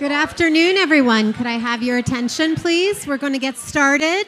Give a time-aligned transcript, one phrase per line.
[0.00, 1.34] Good afternoon, everyone.
[1.34, 3.06] Could I have your attention, please?
[3.06, 4.26] We're going to get started.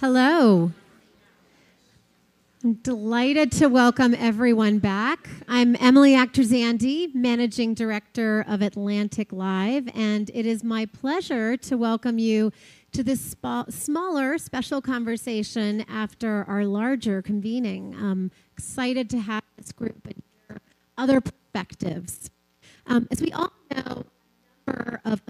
[0.00, 0.72] Hello.
[2.64, 5.28] I'm delighted to welcome everyone back.
[5.46, 12.18] I'm Emily Akhtarzandi, Managing Director of Atlantic Live, and it is my pleasure to welcome
[12.18, 12.50] you
[12.94, 13.36] to this
[13.68, 18.32] smaller special conversation after our larger convening.
[18.56, 20.20] Excited to have this group and
[20.96, 21.22] other
[21.58, 22.30] perspectives.
[22.86, 24.04] Um, as we all know,
[24.66, 25.20] a number of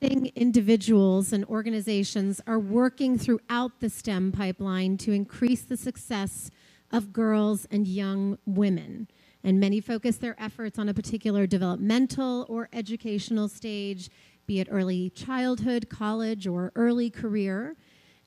[0.00, 6.50] amazing individuals and organizations are working throughout the STEM pipeline to increase the success
[6.92, 9.08] of girls and young women.
[9.42, 14.10] And many focus their efforts on a particular developmental or educational stage,
[14.46, 17.76] be it early childhood, college, or early career.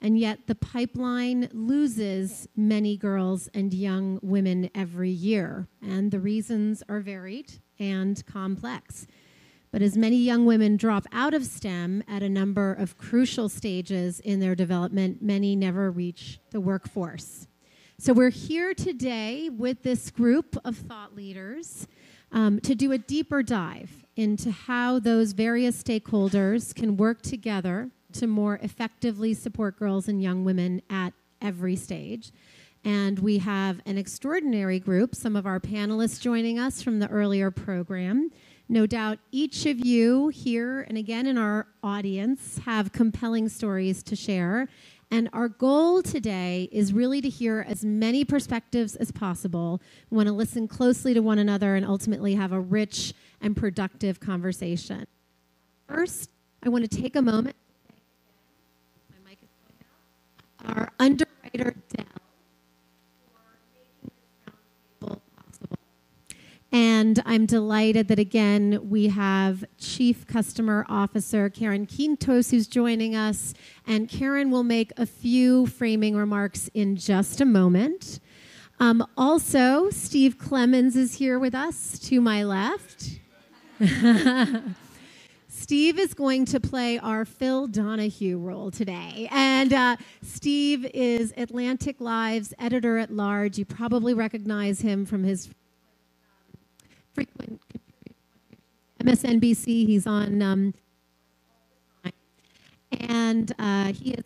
[0.01, 5.67] And yet the pipeline loses many girls and young women every year.
[5.81, 9.07] And the reasons are varied and complex.
[9.71, 14.19] But as many young women drop out of STEM at a number of crucial stages
[14.19, 17.47] in their development, many never reach the workforce.
[17.99, 21.87] So we're here today with this group of thought leaders
[22.31, 28.27] um, to do a deeper dive into how those various stakeholders can work together to
[28.27, 32.31] more effectively support girls and young women at every stage.
[32.83, 37.51] And we have an extraordinary group, some of our panelists joining us from the earlier
[37.51, 38.31] program.
[38.69, 44.15] No doubt each of you here and again in our audience have compelling stories to
[44.15, 44.67] share.
[45.09, 49.81] And our goal today is really to hear as many perspectives as possible.
[50.09, 54.19] We want to listen closely to one another and ultimately have a rich and productive
[54.19, 55.07] conversation.
[55.87, 56.29] First,
[56.61, 57.55] I want to take a moment.
[59.09, 59.79] My mic is going
[60.56, 60.56] out.
[60.67, 62.05] Our underwriter, Dell.
[66.71, 73.53] And I'm delighted that again we have Chief Customer Officer Karen Quintos who's joining us.
[73.85, 78.19] And Karen will make a few framing remarks in just a moment.
[78.79, 83.19] Um, also, Steve Clemons is here with us to my left.
[85.67, 89.27] Steve is going to play our Phil Donahue role today.
[89.33, 93.57] And uh, Steve is Atlantic Live's editor at large.
[93.57, 95.49] You probably recognize him from his
[97.13, 97.59] frequent
[99.03, 99.65] MSNBC.
[99.65, 100.73] He's on, um,
[102.93, 104.23] and uh, he is.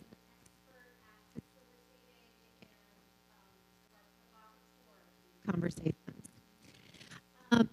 [5.50, 5.96] Conversations.
[7.50, 7.68] Um,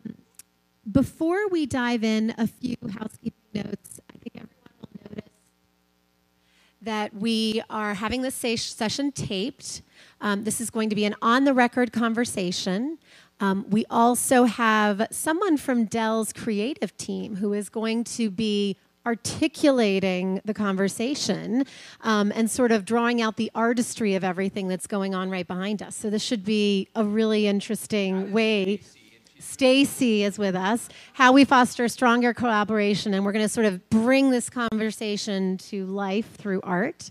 [0.92, 4.00] before we dive in, a few housekeeping notes.
[4.10, 5.30] I think everyone will notice
[6.82, 9.82] that we are having this session taped.
[10.22, 12.98] Um, this is going to be an on the record conversation.
[13.42, 20.42] Um, we also have someone from Dell's creative team who is going to be articulating
[20.44, 21.66] the conversation
[22.02, 25.82] um, and sort of drawing out the artistry of everything that's going on right behind
[25.82, 25.96] us.
[25.96, 28.82] So this should be a really interesting way.
[29.40, 30.90] Stacy is with us.
[31.14, 35.86] How we foster stronger collaboration, and we're going to sort of bring this conversation to
[35.86, 37.10] life through art.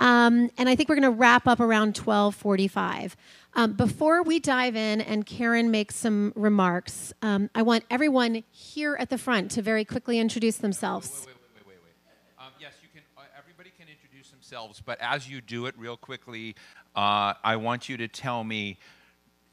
[0.00, 3.16] Um, and I think we're going to wrap up around 1245.
[3.54, 8.96] Um, before we dive in and Karen makes some remarks, um, I want everyone here
[8.98, 11.26] at the front to very quickly introduce themselves.
[11.26, 11.36] Wait,
[11.66, 12.44] wait, wait.
[12.44, 13.02] Um, yes, you can.
[13.16, 16.56] Uh, everybody can introduce themselves, but as you do it, real quickly,
[16.96, 18.78] uh, I want you to tell me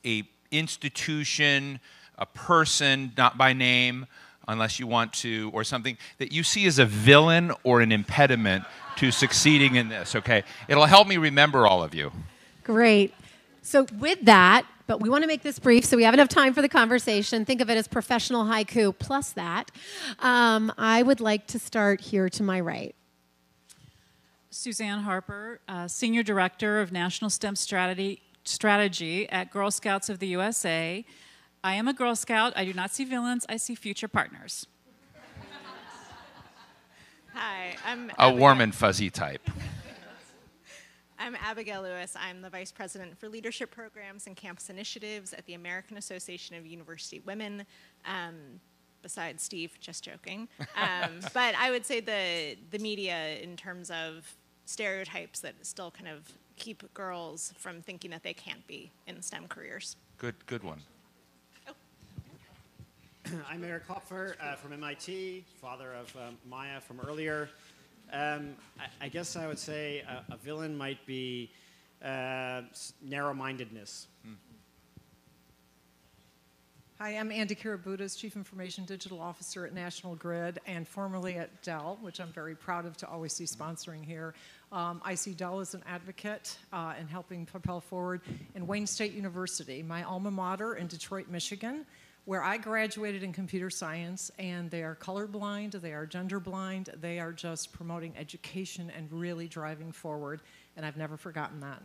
[0.05, 1.79] a institution,
[2.19, 4.05] a person, not by name,
[4.47, 8.65] unless you want to, or something that you see as a villain or an impediment
[8.97, 10.15] to succeeding in this.
[10.15, 12.11] Okay, it'll help me remember all of you.
[12.63, 13.13] Great.
[13.61, 16.53] So, with that, but we want to make this brief so we have enough time
[16.53, 17.45] for the conversation.
[17.45, 19.69] Think of it as professional haiku plus that.
[20.17, 22.95] Um, I would like to start here to my right.
[24.49, 30.27] Suzanne Harper, uh, Senior Director of National STEM Strategy, Strategy at Girl Scouts of the
[30.27, 31.05] USA.
[31.63, 32.53] I am a Girl Scout.
[32.55, 34.65] I do not see villains, I see future partners.
[37.33, 39.49] Hi, I'm a warm and fuzzy type.
[41.19, 42.15] I'm Abigail Lewis.
[42.19, 46.65] I'm the Vice President for Leadership Programs and Campus Initiatives at the American Association of
[46.65, 47.65] University Women.
[48.05, 48.61] Um,
[49.01, 50.47] besides Steve, just joking.
[50.75, 54.33] Um, but I would say the the media, in terms of
[54.65, 59.47] stereotypes that still kind of keep girls from thinking that they can't be in STEM
[59.47, 59.97] careers.
[60.17, 60.81] Good, good one.
[63.49, 67.49] I'm Eric Hopfer uh, from MIT, father of um, Maya from earlier.
[68.11, 71.51] Um, I, I, guess I would say a, a villain might be
[72.03, 72.61] uh,
[73.01, 74.07] narrow mindedness.
[74.23, 74.33] Hmm.
[76.99, 81.97] Hi, I'm Andy Karaboutis, Chief Information Digital Officer at National Grid and formerly at Dell,
[82.01, 84.33] which I'm very proud of to always see sponsoring here.
[84.71, 88.21] Um, I see Dell as an advocate uh, in helping propel forward
[88.55, 91.85] in Wayne State University, my alma mater in Detroit, Michigan,
[92.29, 97.19] where I graduated in computer science, and they are colorblind, they are gender blind, they
[97.19, 100.43] are just promoting education and really driving forward,
[100.77, 101.81] and I've never forgotten that.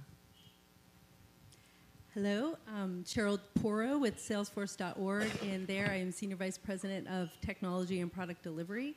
[2.13, 8.03] Hello, I'm Cheryl Porro with Salesforce.org, and there I am Senior Vice President of Technology
[8.03, 8.97] and Product Delivery.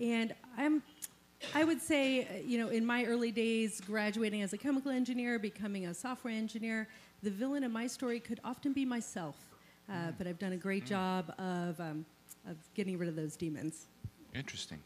[0.00, 0.82] And I'm,
[1.54, 5.84] I would say, you know, in my early days, graduating as a chemical engineer, becoming
[5.84, 6.88] a software engineer,
[7.22, 9.36] the villain in my story could often be myself.
[9.90, 12.04] Uh, but I've done a great job of, um,
[12.46, 13.86] of getting rid of those demons.
[14.34, 14.78] Interesting.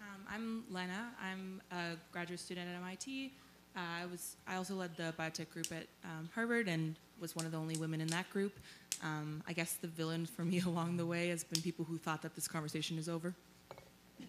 [0.00, 1.10] Um, I'm Lena.
[1.22, 3.32] I'm a graduate student at MIT.
[3.76, 4.36] Uh, I was.
[4.46, 7.76] I also led the biotech group at um, Harvard and was one of the only
[7.76, 8.58] women in that group.
[9.02, 12.22] Um, I guess the villain for me along the way has been people who thought
[12.22, 13.34] that this conversation is over.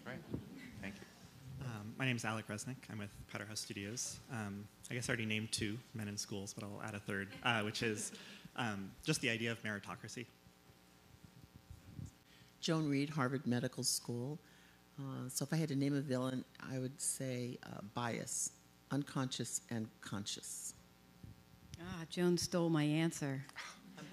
[0.04, 0.18] Right.
[0.82, 1.66] Thank you.
[1.66, 2.76] Um, my name is Alec Resnick.
[2.90, 4.20] I'm with Powderhouse Studios.
[4.32, 7.28] Um, I guess I already named two men in schools, but I'll add a third,
[7.44, 8.12] uh, which is
[8.56, 10.26] um, just the idea of meritocracy.
[12.60, 14.40] Joan Reede, Harvard Medical School.
[14.98, 18.50] Uh, so if I had to name a villain, I would say uh, bias,
[18.90, 20.74] unconscious and conscious.
[21.80, 23.44] Ah, Joan stole my answer.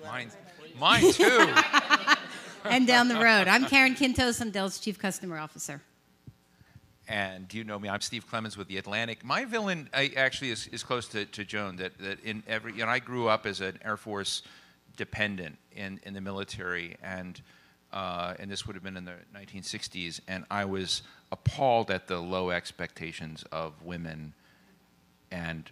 [0.04, 0.30] Mine,
[0.78, 1.54] mine too.
[2.66, 3.48] and down the road.
[3.48, 4.42] I'm Karen Quintos.
[4.42, 5.81] I'm Dell's Chief Customer Officer.
[7.08, 7.90] And you know me?
[7.90, 9.26] I'm Steve Clemons with the Atlantic.
[9.26, 11.76] My villain I, actually is, is close to, to Joan.
[11.76, 14.42] That, that in every, you know, I grew up as an Air Force
[14.96, 17.42] dependent in, in the military, and
[17.92, 22.20] uh, and this would have been in the 1960s, and I was appalled at the
[22.20, 24.34] low expectations of women
[25.32, 25.70] and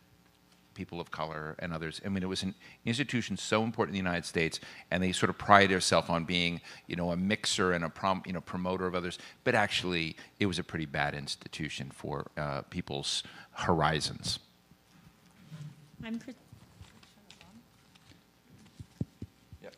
[0.74, 2.02] people of color and others.
[2.06, 4.60] I mean, it was an institution so important in the United States,
[4.90, 8.24] and they sort of pride themselves on being, you know, a mixer and a prom,
[8.26, 9.20] you know, promoter of others.
[9.44, 13.24] But actually, it was a pretty bad institution for uh, people's
[13.54, 14.40] horizons.
[16.04, 16.20] I'm,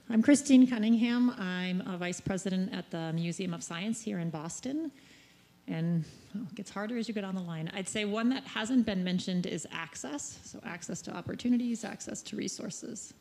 [0.10, 1.32] I'm Christine Cunningham.
[1.32, 4.92] I'm a vice president at the Museum of Science here in Boston.
[5.68, 7.72] And well, it gets harder as you go down the line.
[7.74, 10.40] I'd say one that hasn't been mentioned is access.
[10.44, 13.14] So, access to opportunities, access to resources.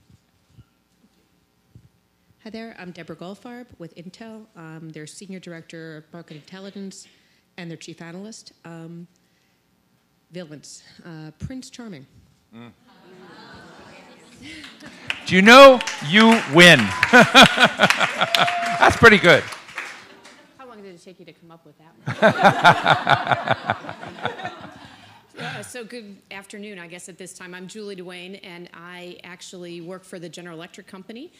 [2.42, 4.46] Hi there, I'm Deborah Goldfarb with Intel.
[4.56, 7.06] Um, their Senior Director of Market Intelligence
[7.56, 8.52] and their Chief Analyst.
[8.64, 9.06] Um,
[10.32, 12.04] villains, uh, Prince Charming.
[12.52, 12.72] Mm.
[15.26, 15.78] Do you know
[16.08, 16.80] you win?
[17.12, 19.44] That's pretty good.
[20.58, 21.92] How long did it take you to come up with that
[25.38, 25.44] one?
[25.44, 27.54] uh, so, good afternoon, I guess, at this time.
[27.54, 31.32] I'm Julie Duane, and I actually work for the General Electric Company.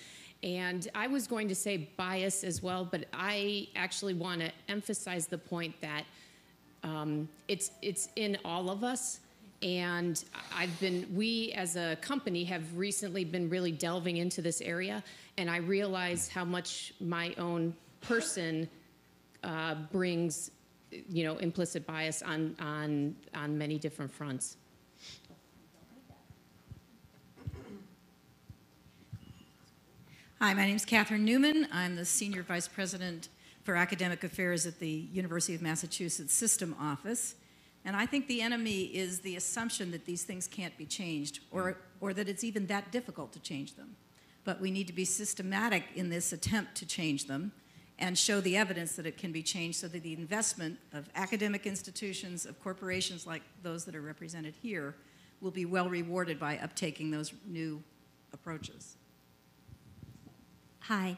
[0.43, 5.29] And I was going to say bias as well, but I actually want to emphasize
[5.29, 6.05] the point that
[6.82, 9.20] um, it's, it's in all of us.
[9.62, 10.25] And
[10.56, 15.05] I've been, we as a company have recently been really delving into this area,
[15.38, 18.69] and I realize how much my own person
[19.43, 20.50] uh, brings,
[21.09, 24.56] you know, implicit bias on, on, on many different fronts.
[30.41, 31.69] Hi, my name is Katherine Newman.
[31.73, 33.28] I'm the Senior Vice President
[33.62, 37.37] for Academic Affairs at the University of Massachusetts System Office.
[37.85, 41.78] And I think the enemy is the assumption that these things can't be changed or,
[42.00, 43.95] or that it's even that difficult to change them.
[44.45, 47.52] But we need to be systematic in this attempt to change them
[48.02, 51.66] and show the evidence that it can be changed so that the investment of academic
[51.66, 54.97] institutions, of corporations like those that are represented here,
[55.40, 57.80] will be well rewarded by uptaking those new
[58.32, 58.97] approaches.
[60.80, 61.16] Hi,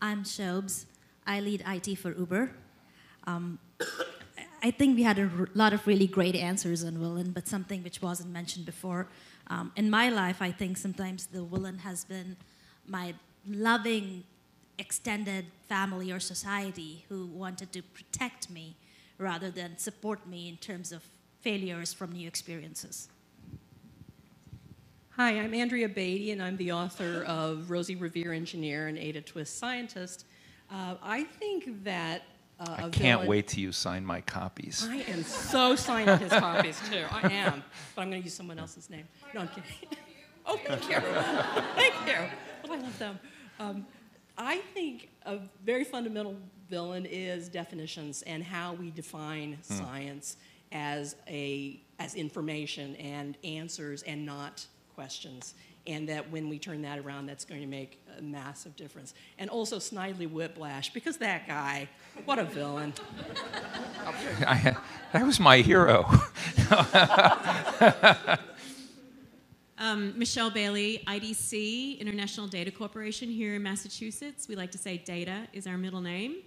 [0.00, 0.86] I'm Shobs.
[1.26, 2.52] I lead IT for Uber.
[3.24, 3.58] Um,
[4.62, 8.00] I think we had a lot of really great answers on villain, but something which
[8.00, 9.08] wasn't mentioned before.
[9.48, 12.36] Um, in my life, I think sometimes the villain has been
[12.86, 13.14] my
[13.48, 14.22] loving,
[14.80, 18.76] extended family or society who wanted to protect me
[19.18, 21.04] rather than support me in terms of
[21.40, 23.08] failures from new experiences.
[25.10, 29.58] Hi, I'm Andrea Beaty, and I'm the author of Rosie Revere Engineer and Ada Twist
[29.58, 30.24] Scientist.
[30.70, 32.22] Uh, I think that
[32.58, 34.86] uh, I can't wait till you sign my copies.
[34.88, 37.04] I am so signing his copies too.
[37.10, 37.62] I am,
[37.94, 39.06] but I'm going to use someone else's name.
[39.34, 39.98] No, I'm kidding.
[40.46, 41.00] oh, thank you,
[41.74, 42.14] thank you.
[42.64, 43.20] Well, I love them.
[43.58, 43.86] Um,
[44.40, 46.34] I think a very fundamental
[46.70, 49.74] villain is definitions and how we define hmm.
[49.74, 50.38] science
[50.72, 55.54] as a as information and answers and not questions.
[55.86, 59.14] and that when we turn that around, that's going to make a massive difference.
[59.38, 61.88] And also Snidely Whiplash, because that guy,
[62.26, 62.92] what a villain.
[64.46, 64.76] I,
[65.12, 66.04] that was my hero.
[69.80, 74.46] Um, Michelle Bailey, IDC, International Data Corporation here in Massachusetts.
[74.46, 76.42] We like to say data is our middle name.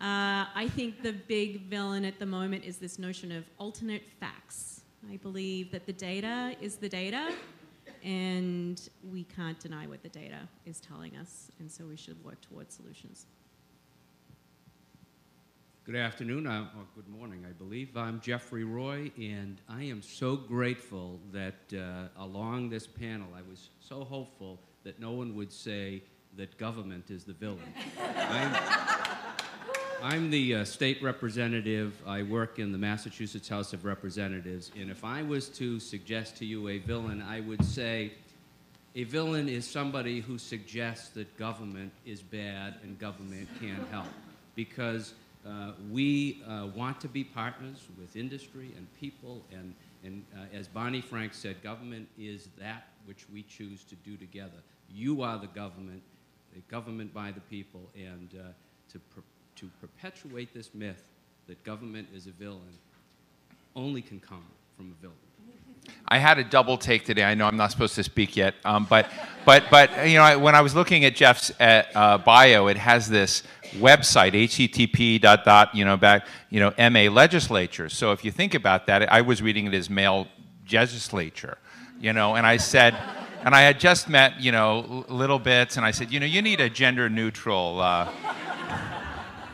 [0.00, 4.80] Uh, I think the big villain at the moment is this notion of alternate facts.
[5.12, 7.34] I believe that the data is the data,
[8.02, 12.40] and we can't deny what the data is telling us, and so we should work
[12.40, 13.26] towards solutions.
[15.84, 17.96] Good afternoon, uh, or good morning, I believe.
[17.96, 23.70] I'm Jeffrey Roy, and I am so grateful that uh, along this panel, I was
[23.80, 26.04] so hopeful that no one would say
[26.36, 27.74] that government is the villain.
[28.16, 28.56] I'm,
[30.04, 32.00] I'm the uh, state representative.
[32.06, 36.46] I work in the Massachusetts House of Representatives, and if I was to suggest to
[36.46, 38.12] you a villain, I would say
[38.94, 44.06] a villain is somebody who suggests that government is bad and government can't help.
[44.54, 45.14] Because
[45.46, 50.68] uh, we uh, want to be partners with industry and people, and, and uh, as
[50.68, 54.62] Barney Frank said, government is that which we choose to do together.
[54.88, 56.02] You are the government,
[56.54, 58.48] the government by the people, and uh,
[58.92, 59.22] to, per
[59.56, 61.04] to perpetuate this myth
[61.46, 62.60] that government is a villain
[63.76, 64.44] only can come
[64.76, 65.16] from a villain.
[66.08, 67.24] I had a double take today.
[67.24, 69.06] I know I'm not supposed to speak yet, um, but,
[69.46, 73.08] but, but you know, I, when I was looking at Jeff's uh, bio, it has
[73.08, 73.42] this
[73.76, 77.88] website, http dot dot, you know, back, you know, MA legislature.
[77.88, 80.28] So if you think about that, I was reading it as male
[80.70, 81.56] legislature,
[81.98, 82.94] you know, and I said,
[83.44, 86.42] and I had just met, you know, little bits, and I said, you know, you
[86.42, 87.80] need a gender neutral.
[87.80, 88.12] Uh,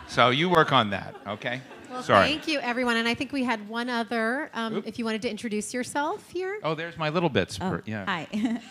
[0.09, 1.63] so you work on that, okay?
[1.99, 2.29] Well, Sorry.
[2.29, 2.97] thank you, everyone.
[2.97, 6.61] And I think we had one other, um, if you wanted to introduce yourself here.
[6.63, 7.59] Oh, there's my little bits.
[7.61, 8.05] Oh, per- yeah.
[8.07, 8.29] Hi.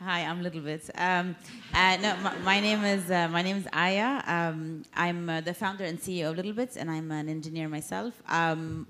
[0.00, 0.88] Hi, I'm littleBits.
[0.98, 1.36] Um,
[1.74, 4.22] uh, no, my, my name is uh, my name is Aya.
[4.26, 8.14] Um, I'm uh, the founder and CEO of littleBits, and I'm an engineer myself.
[8.26, 8.86] Um,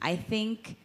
[0.00, 0.76] I think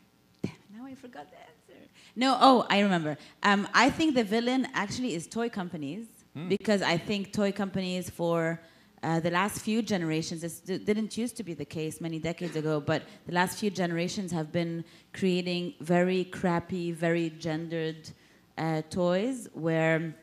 [0.44, 1.80] now I forgot the answer.
[2.16, 3.18] No, oh, I remember.
[3.44, 6.48] Um, I think the villain actually is toy companies Hmm.
[6.50, 8.60] because I think toy companies for
[9.04, 12.80] uh, the last few generations, this didn't used to be the case many decades ago,
[12.80, 18.10] but the last few generations have been creating very crappy, very gendered
[18.58, 20.16] uh, toys where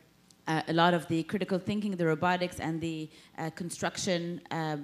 [0.47, 4.77] uh, a lot of the critical thinking, the robotics, and the uh, construction uh,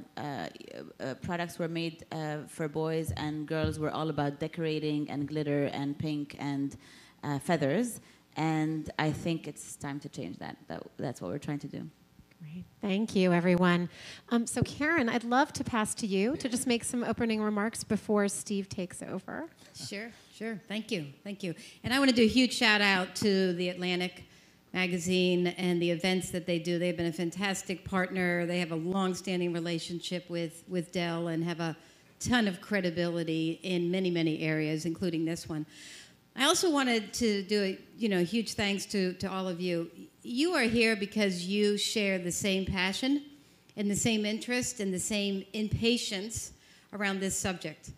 [1.21, 2.05] products were made
[2.47, 6.77] for boys, and girls were all about decorating and glitter and pink and
[7.41, 8.01] feathers.
[8.35, 10.57] And I think it's time to change that.
[10.67, 10.83] that.
[10.97, 11.89] That's what we're trying to do.
[12.81, 13.89] Thank you, everyone.
[14.29, 17.83] Um, so, Karen, I'd love to pass to you to just make some opening remarks
[17.83, 19.49] before Steve takes over.
[19.73, 20.61] Sure, sure.
[20.67, 21.07] Thank you.
[21.23, 21.55] Thank you.
[21.83, 24.25] And I want to do a huge shout out to the Atlantic
[24.73, 26.77] magazine and the events that they do.
[26.77, 28.45] They've been a fantastic partner.
[28.45, 31.75] They have a long-standing relationship with, with Dell and have a
[32.19, 35.65] ton of credibility in many, many areas, including this one.
[36.38, 39.89] I also wanted to do a you know huge thanks to, to all of you.
[40.22, 43.24] You are here because you share the same passion
[43.77, 46.51] and the same interest and the same impatience
[46.92, 47.92] around this subject.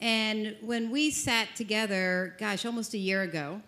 [0.00, 3.60] And when we sat together, gosh, almost a year ago,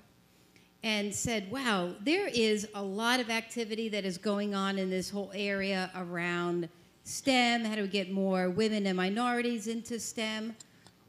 [0.83, 5.09] and said, wow, there is a lot of activity that is going on in this
[5.09, 6.69] whole area around
[7.04, 10.57] STEM, how do we get more women and minorities into STEM?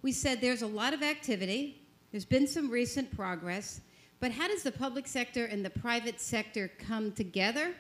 [0.02, 1.83] We said there's a lot of activity,
[2.14, 3.82] there's been some recent progress,
[4.20, 7.74] but how does the public sector and the private sector come together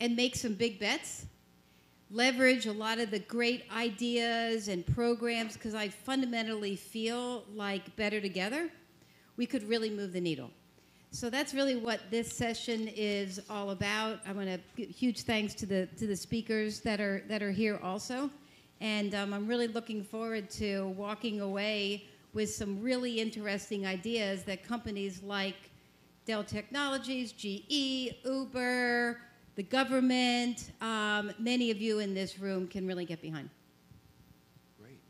[0.00, 1.26] and make some big bets?
[2.10, 8.22] Leverage a lot of the great ideas and programs because I fundamentally feel like better
[8.22, 8.70] together,
[9.36, 10.48] we could really move the needle.
[11.10, 14.20] So that's really what this session is all about.
[14.26, 17.52] I want to give huge thanks to the to the speakers that are that are
[17.52, 18.30] here also,
[18.80, 24.66] and um, I'm really looking forward to walking away with some really interesting ideas that
[24.66, 25.70] companies like
[26.24, 29.20] Dell Technologies, GE, Uber,
[29.54, 33.50] the government, um, many of you in this room can really get behind.
[34.80, 35.00] Great.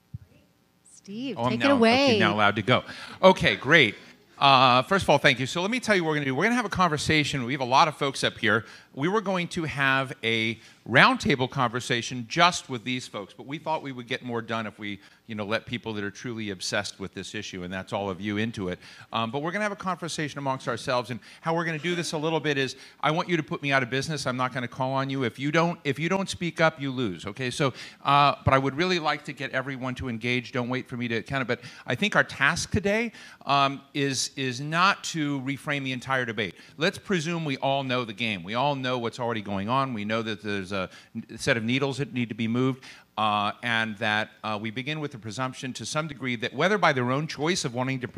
[0.91, 2.05] Steve, Oh, take now, it away.
[2.05, 2.83] Okay, now allowed to go.
[3.23, 3.95] Okay, great.
[4.39, 5.47] Uh, first of all, thank you.
[5.47, 6.35] So let me tell you what we're going to do.
[6.35, 7.45] We're going to have a conversation.
[7.45, 8.65] We have a lot of folks up here.
[8.95, 10.59] We were going to have a
[10.89, 14.79] roundtable conversation just with these folks, but we thought we would get more done if
[14.79, 18.11] we, you know, let people that are truly obsessed with this issue, and that's all
[18.11, 18.79] of you into it.
[19.13, 21.83] Um, but we're going to have a conversation amongst ourselves, and how we're going to
[21.83, 24.27] do this a little bit is, I want you to put me out of business.
[24.27, 25.79] I'm not going to call on you if you don't.
[25.85, 27.27] If you don't speak up, you lose.
[27.27, 27.51] Okay.
[27.51, 27.73] So,
[28.05, 30.53] uh, but I would really like to get everyone to engage.
[30.53, 31.49] Don't wait for me to kind of.
[31.49, 33.13] But I think our task today
[33.47, 36.57] um, is is not to reframe the entire debate.
[36.77, 38.43] Let's presume we all know the game.
[38.43, 39.95] We all know what's already going on.
[39.95, 40.91] We know that there's a
[41.37, 42.85] set of needles that need to be moved.
[43.19, 46.95] Uh, and that uh, we begin with the presumption to some degree that whether by
[46.95, 48.09] their own choice of wanting to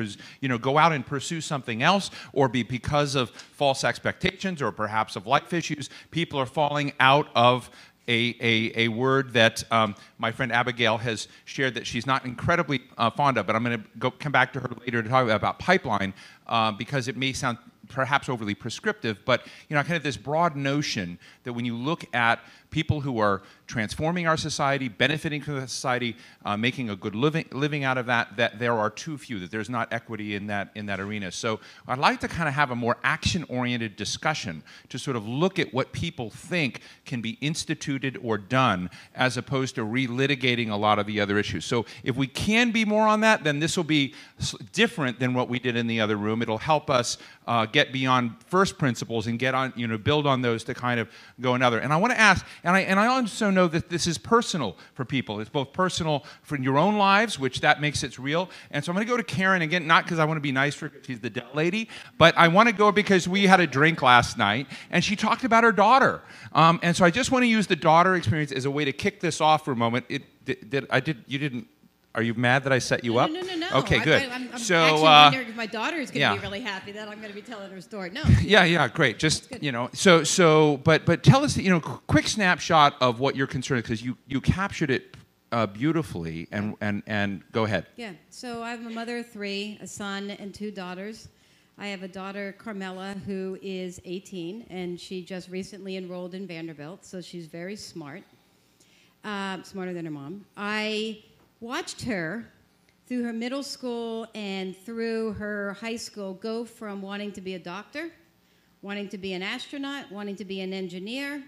[0.41, 4.71] you know, go out and pursue something else or be because of false expectations or
[4.71, 7.69] perhaps of life issues, people are falling out of
[8.09, 12.83] a, a, a word that um, my friend Abigail has shared that she's not incredibly
[12.99, 15.59] uh, fond of, but I'm going to come back to her later to talk about
[15.59, 16.13] pipeline
[16.47, 20.57] uh, because it may sound perhaps overly prescriptive, but you know, kind of this broad
[20.57, 25.69] notion that when you look at people who are transforming our society, benefiting from the
[25.69, 29.39] society, uh, making a good living, living out of that, that there are too few,
[29.39, 31.31] that there's not equity in that, in that arena.
[31.31, 35.59] So I'd like to kind of have a more action-oriented discussion to sort of look
[35.59, 40.99] at what people think can be instituted or done as opposed to relitigating a lot
[40.99, 41.65] of the other issues.
[41.65, 44.15] So if we can be more on that, then this will be
[44.73, 46.43] different than what we did in the other room.
[46.43, 50.43] It'll help us uh, get beyond first principles and get on, you know, build on
[50.43, 51.81] those to kind of go another.
[51.81, 54.77] And I want to ask, and I, and I also know that this is personal
[54.95, 55.41] for people.
[55.41, 58.49] It's both personal for your own lives, which that makes it real.
[58.71, 60.53] And so I'm going to go to Karen again, not because I want to be
[60.53, 63.67] nice for she's the Dell lady, but I want to go because we had a
[63.67, 66.23] drink last night and she talked about her daughter.
[66.53, 68.93] Um, and so I just want to use the daughter experience as a way to
[68.93, 70.07] kick this off for a moment.
[70.09, 71.67] It, did, did I did you didn't
[72.15, 73.31] are you mad that I set you no, up?
[73.31, 73.77] No, no, no, no.
[73.79, 74.23] Okay, good.
[74.23, 76.35] I, am so, actually uh, wondering if my daughter is going to yeah.
[76.35, 78.11] be really happy that I'm going to be telling her story.
[78.11, 78.23] No.
[78.43, 79.19] yeah, yeah, great.
[79.19, 83.35] Just you know, so so, but but tell us, you know, quick snapshot of what
[83.35, 85.17] you're concerned because you you captured it
[85.51, 87.87] uh, beautifully, and and and go ahead.
[87.97, 88.13] Yeah.
[88.31, 91.29] So I'm a mother of three, a son and two daughters.
[91.77, 97.05] I have a daughter, Carmela, who is 18, and she just recently enrolled in Vanderbilt,
[97.05, 98.23] so she's very smart,
[99.25, 100.47] uh, smarter than her mom.
[100.57, 101.25] I
[101.61, 102.47] watched her
[103.07, 107.59] through her middle school and through her high school go from wanting to be a
[107.59, 108.11] doctor,
[108.83, 111.43] wanting to be an astronaut, wanting to be an engineer.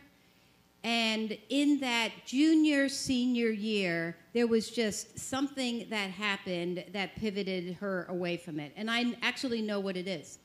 [0.85, 8.07] And in that junior, senior year, there was just something that happened that pivoted her
[8.09, 8.73] away from it.
[8.77, 10.39] And I actually know what it is.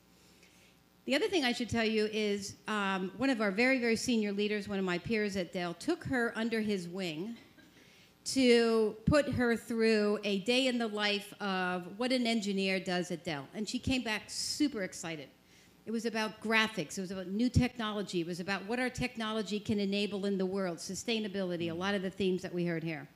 [1.06, 4.32] The other thing I should tell you is um, one of our very, very senior
[4.32, 7.38] leaders, one of my peers at Dell, took her under his wing
[8.34, 13.26] to put her through a day in the life of what an engineer does at
[13.26, 13.46] Dell.
[13.54, 15.28] And she came back super excited.
[15.86, 19.60] It was about graphics, it was about new technology, it was about what our technology
[19.60, 23.08] can enable in the world, sustainability, a lot of the themes that we heard here.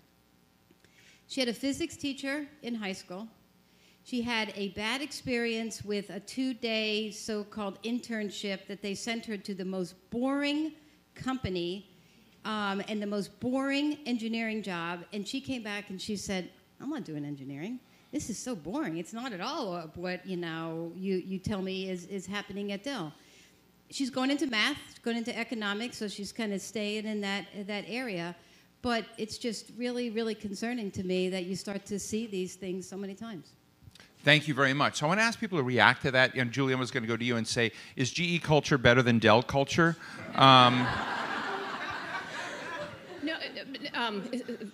[1.27, 3.27] She had a physics teacher in high school.
[4.03, 9.25] She had a bad experience with a two day so called internship that they sent
[9.27, 10.73] her to the most boring
[11.13, 11.94] company
[12.45, 15.03] um, and the most boring engineering job.
[15.11, 17.79] And she came back and she said, I'm not doing engineering.
[18.11, 18.97] This is so boring.
[18.97, 22.83] It's not at all what you know you, you tell me is, is happening at
[22.83, 23.11] Dell.
[23.89, 27.83] She's going into math, going into economics, so she's kind of staying in that that
[27.87, 28.35] area.
[28.81, 32.87] But it's just really, really concerning to me that you start to see these things
[32.87, 33.51] so many times.
[34.23, 34.97] Thank you very much.
[34.97, 36.35] So I want to ask people to react to that.
[36.35, 39.19] And Julian was going to go to you and say, is GE culture better than
[39.19, 39.95] Dell culture?
[40.35, 40.87] Um,
[43.93, 44.23] um,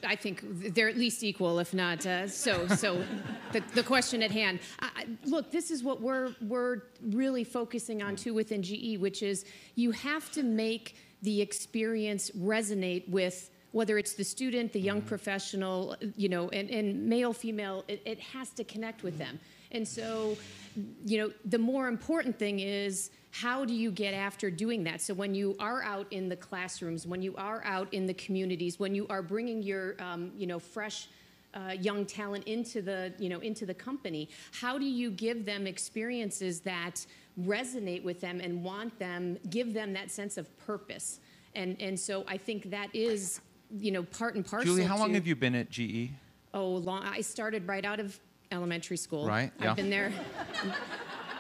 [0.04, 0.42] I think
[0.74, 2.68] they're at least equal, if not uh, so.
[2.68, 3.04] So,
[3.52, 4.60] the, the question at hand.
[4.80, 9.46] I, look, this is what we're we're really focusing on too within GE, which is
[9.76, 15.96] you have to make the experience resonate with whether it's the student, the young professional,
[16.16, 17.86] you know, and, and male, female.
[17.88, 19.40] It, it has to connect with them.
[19.72, 20.38] And so,
[21.06, 25.02] you know, the more important thing is how do you get after doing that?
[25.02, 28.80] So when you are out in the classrooms, when you are out in the communities,
[28.80, 31.08] when you are bringing your, um, you know, fresh
[31.54, 35.66] uh, young talent into the, you know, into the company, how do you give them
[35.66, 37.06] experiences that
[37.40, 41.20] resonate with them and want them, give them that sense of purpose?
[41.56, 43.42] And and so I think that is,
[43.78, 44.74] you know, part and parcel.
[44.74, 45.70] Julie, how long have you been at?
[45.70, 46.12] GE?
[46.54, 47.04] Oh, long.
[47.04, 48.20] I started right out of
[48.52, 49.26] elementary school.
[49.28, 49.72] Right, yeah.
[49.72, 50.12] I've been there.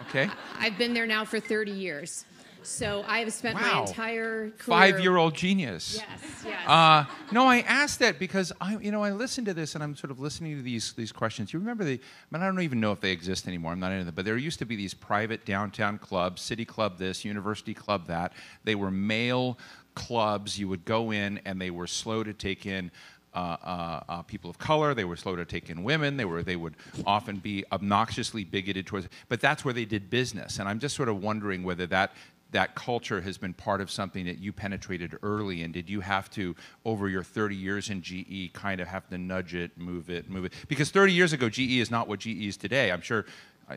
[0.09, 0.29] Okay.
[0.59, 2.25] I've been there now for 30 years.
[2.63, 3.61] So I have spent Wow.
[3.61, 4.53] my entire career.
[4.59, 5.95] Five-year-old genius.
[5.95, 6.67] Yes, yes.
[6.67, 9.95] Uh, no, I asked that because I, you know, I listened to this and I'm
[9.95, 11.53] sort of listening to these these questions.
[11.53, 11.93] You remember the?
[11.93, 11.99] I,
[12.37, 13.71] mean, I don't even know if they exist anymore.
[13.71, 16.99] I'm not into them, but there used to be these private downtown clubs, city club
[16.99, 18.33] this, university club that.
[18.63, 19.57] They were male
[19.95, 20.59] clubs.
[20.59, 22.91] You would go in and they were slow to take in.
[23.33, 24.93] Uh, uh, uh, people of color.
[24.93, 26.17] They were slow to take in women.
[26.17, 29.07] They were they would often be obnoxiously bigoted towards.
[29.29, 30.59] But that's where they did business.
[30.59, 32.11] And I'm just sort of wondering whether that
[32.51, 36.29] that culture has been part of something that you penetrated early and did you have
[36.31, 40.29] to over your 30 years in GE kind of have to nudge it move it
[40.29, 43.25] move it because 30 years ago GE is not what GE is today I'm sure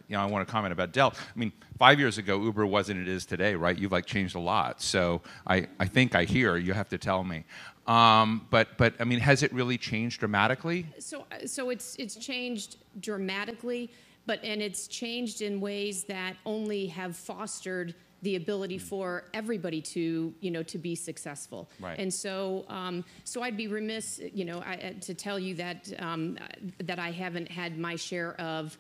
[0.09, 3.01] you know I want to comment about Dell I mean 5 years ago Uber wasn't
[3.01, 6.57] it is today right you've like changed a lot so I I think I hear
[6.57, 7.45] you have to tell me
[7.87, 10.87] um, but but I mean has it really changed dramatically?
[10.99, 13.91] So, so it's it's changed dramatically,
[14.27, 20.35] but and it's changed in ways that only have fostered the ability for everybody to
[20.41, 21.69] you know to be successful.
[21.79, 21.99] Right.
[21.99, 26.39] And so um, so I'd be remiss you know I, to tell you that um,
[26.83, 28.79] that I haven't had my share of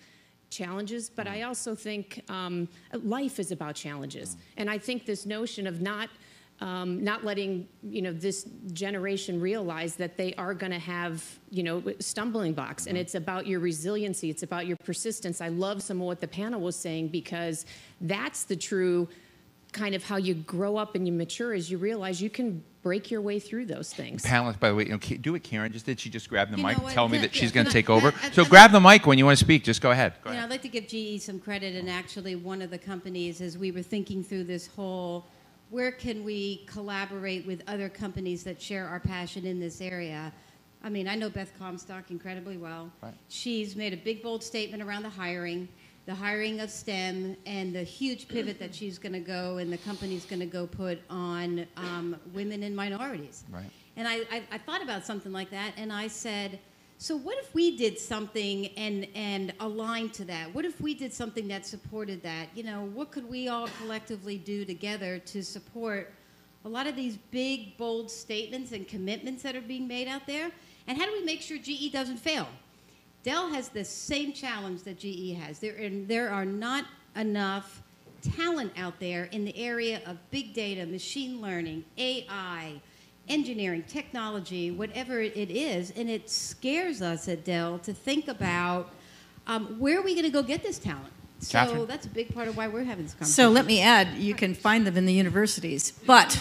[0.49, 2.69] challenges, but I also think um,
[3.03, 6.09] life is about challenges, and I think this notion of not
[6.61, 11.62] um, not letting you know this generation realize that they are going to have you
[11.62, 12.87] know stumbling blocks.
[12.87, 14.31] And it's about your resiliency.
[14.31, 15.40] It's about your persistence.
[15.40, 17.67] I love some of what the panel was saying because
[18.01, 19.09] that's the true
[19.73, 23.11] kind of how you grow up and you mature as you realize you can break
[23.11, 24.23] your way through those things.
[24.23, 25.99] Panelists by the way you know, do it Karen just did.
[25.99, 26.93] She just grab the You mic what?
[26.93, 28.09] tell me Can- that she's going to can I- take over.
[28.23, 29.64] I- I- so grab the mic when you want to speak.
[29.64, 30.12] Just go ahead.
[30.23, 30.45] Go You know, ahead.
[30.45, 33.73] I'd like to give GE some credit, and actually, one of the companies, as we
[33.73, 35.27] were thinking through this whole,
[35.70, 40.33] where can we collaborate with other companies that share our passion in this area?
[40.83, 42.90] I mean, I know Beth Comstock incredibly well.
[43.03, 43.14] Right.
[43.29, 45.66] She's made a big, bold statement around the hiring,
[46.05, 49.79] the hiring of STEM, and the huge pivot that she's going to go and the
[49.79, 53.44] company's going to go put on um, women and minorities.
[53.50, 56.59] right And I, I, I thought about something like that, and I said,
[57.05, 60.55] so what if we did something and and aligned to that?
[60.55, 62.49] What if we did something that supported that?
[62.55, 66.14] You know, what could we all collectively do together to support
[66.64, 70.51] a lot of these big, bold statements and commitments that are being made out there?
[70.87, 72.49] And how do we make sure GE doesn't fail?
[73.23, 75.59] Dell has the same challenge that GE has.
[75.59, 76.87] There, and there are not
[77.17, 77.83] enough
[78.35, 82.81] talent out there in the area of big data, machine learning, AI,
[83.28, 85.90] engineering, technology, whatever it it is.
[85.92, 88.90] And it scares us at Dell to think about
[89.46, 91.12] um, where are we going to go get this talent?
[91.40, 91.87] So Katherine?
[91.87, 93.34] that's a big part of why we're having this conversation.
[93.34, 96.40] So let me add, you can find them in the universities, but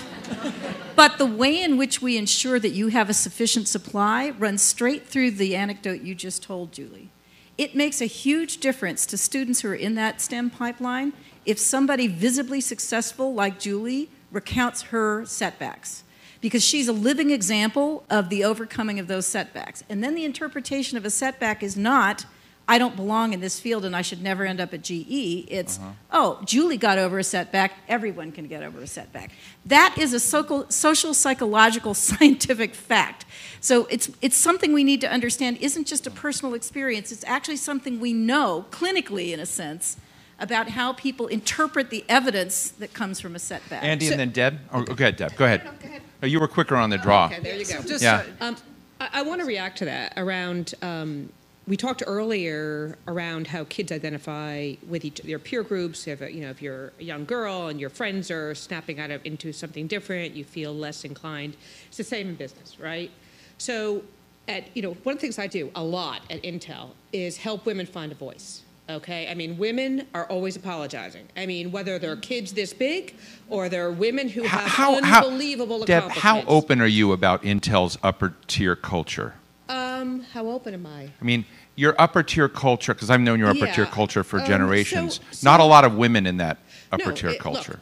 [0.95, 5.07] but the way in which we ensure that you have a sufficient supply runs straight
[5.07, 7.09] through the anecdote you just told, Julie.
[7.57, 11.13] It makes a huge difference to students who are in that STEM pipeline
[11.45, 16.02] if somebody visibly successful like Julie recounts her setbacks.
[16.43, 19.81] Because she's a living example of the overcoming of those setbacks.
[19.87, 22.25] And then the interpretation of a setback is not,
[22.67, 25.45] I don't belong in this field and I should never end up at GE.
[25.47, 25.91] It's, uh-huh.
[26.11, 29.31] oh, Julie got over a setback, everyone can get over a setback.
[29.65, 33.23] That is a social, social psychological, scientific fact.
[33.61, 37.55] So it's, it's something we need to understand isn't just a personal experience, it's actually
[37.55, 39.95] something we know clinically, in a sense,
[40.39, 43.81] about how people interpret the evidence that comes from a setback.
[43.81, 46.77] Andy So- and then Deb or go ahead Deb go ahead Oh, you were quicker
[46.77, 47.81] on the draw Okay, there you go.
[47.99, 48.55] yeah Um,
[49.01, 50.73] I, I want to react to that around.
[50.81, 51.29] Um,
[51.67, 56.07] we talked earlier around how kids identify with each their peer groups.
[56.07, 59.25] If you know, if you're a young girl and your friends are snapping out of
[59.25, 61.55] into something different, you feel less inclined.
[61.87, 63.11] It's the same in business, right?
[63.57, 64.03] So,
[64.47, 67.65] at you know, one of the things I do a lot at Intel is help
[67.65, 68.61] women find a voice.
[68.93, 71.27] Okay, I mean, women are always apologizing.
[71.35, 73.15] I mean, whether they're kids this big
[73.49, 76.21] or they're women who have how, how unbelievable Deb accomplishments.
[76.21, 79.33] how open are you about Intel's upper tier culture
[79.67, 81.09] Um, how open am I?
[81.19, 84.45] I mean your upper tier culture because I've known your upper tier culture for um,
[84.45, 86.59] generations so- not a lot of women in that
[86.91, 87.79] upper No, tier it- look, culture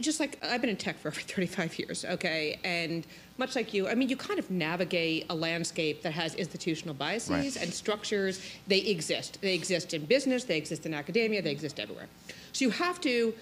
[0.00, 3.06] Just like I've been in tech for over 35 years, okay, and
[3.38, 7.30] much like you, I mean, you kind of navigate a landscape that has institutional biases
[7.30, 7.56] Right.
[7.62, 8.40] and structures.
[8.66, 9.38] They exist.
[9.40, 10.44] They exist in business.
[10.44, 11.42] They exist in academia.
[11.42, 12.06] They exist everywhere.
[12.52, 13.34] So you have to.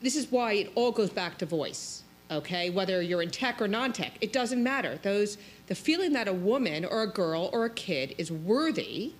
[0.00, 2.02] This is why it all goes back to voice.
[2.30, 4.98] Okay, whether you're in tech or non-tech, it doesn't matter.
[5.02, 9.12] Those the feeling that a woman or a girl or a kid is worthy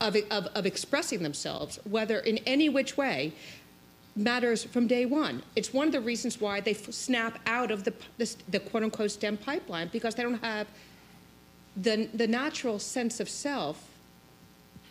[0.00, 3.32] of, of, of expressing themselves, whether in any which way,
[4.16, 5.42] matters from day one.
[5.54, 8.82] It's one of the reasons why they f- snap out of the, the, the quote
[8.82, 10.66] unquote STEM pipeline because they don't have
[11.76, 13.88] the, the natural sense of self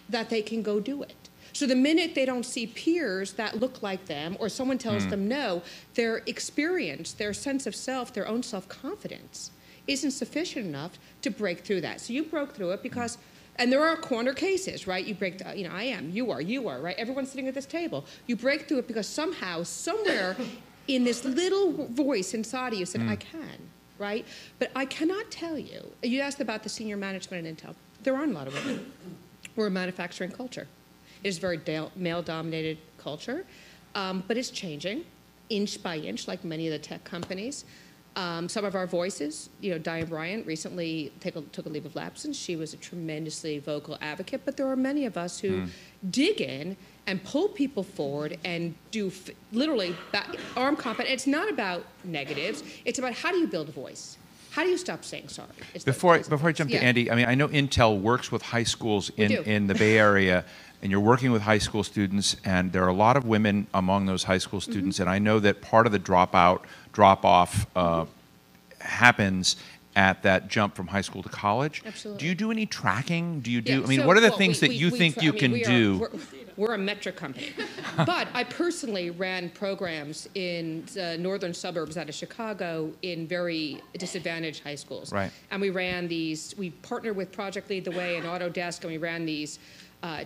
[0.07, 1.15] that they can go do it.
[1.53, 5.09] So the minute they don't see peers that look like them or someone tells Mm.
[5.09, 5.61] them no,
[5.95, 9.51] their experience, their sense of self, their own self confidence
[9.87, 12.01] isn't sufficient enough to break through that.
[12.01, 13.17] So you broke through it because.
[13.57, 15.05] And there are corner cases, right?
[15.05, 16.95] You break, the, you know, I am, you are, you are, right?
[16.97, 18.05] Everyone's sitting at this table.
[18.27, 20.35] You break through it because somehow, somewhere
[20.87, 24.25] in this little voice inside of you said, I can, right?
[24.59, 25.91] But I cannot tell you.
[26.03, 27.75] You asked about the senior management at Intel.
[28.03, 28.91] There aren't a lot of women.
[29.55, 30.67] We're a manufacturing culture.
[31.23, 31.59] It is a very
[31.95, 33.45] male dominated culture,
[33.95, 35.05] um, but it's changing
[35.49, 37.65] inch by inch, like many of the tech companies.
[38.15, 41.85] Um, some of our voices, you know, Diane Bryant recently take a, took a leave
[41.85, 42.37] of absence.
[42.37, 45.69] She was a tremendously vocal advocate, but there are many of us who Mm.
[46.11, 51.07] dig in and pull people forward and do f- literally back, arm combat.
[51.09, 52.63] It's not about negatives.
[52.85, 54.17] It's about how do you build a voice?
[54.51, 55.49] How do you stop saying sorry?
[55.73, 56.79] It's Before I, before I jump Yeah.
[56.79, 59.97] to Andy, I mean, I know Intel works with high schools in, in the Bay
[60.07, 60.45] Area,
[60.85, 64.05] and you're working with high school students, and there are a lot of women among
[64.05, 64.71] those high school Mm-hmm.
[64.71, 66.61] students, and I know that part of the dropout,
[66.93, 68.05] drop off uh,
[68.79, 69.55] happens
[69.95, 71.81] at that jump from high school to college.
[71.87, 72.19] Absolutely.
[72.19, 73.39] Do you do any tracking?
[73.39, 73.79] Do you do?
[73.79, 75.23] Yeah, I mean, so, what are the well, things we- that we- you we think
[75.23, 75.97] you I mean, can we are- do?
[75.97, 76.09] we're,
[76.55, 77.49] we're a metric company.
[78.05, 84.61] but I personally ran programs in the northern suburbs out of Chicago in very disadvantaged
[84.63, 85.11] high schools.
[85.11, 85.31] Right.
[85.49, 88.97] And we ran these, we partnered with Project Lead the Way and Autodesk, and we
[88.99, 89.57] ran these
[90.05, 90.23] uh,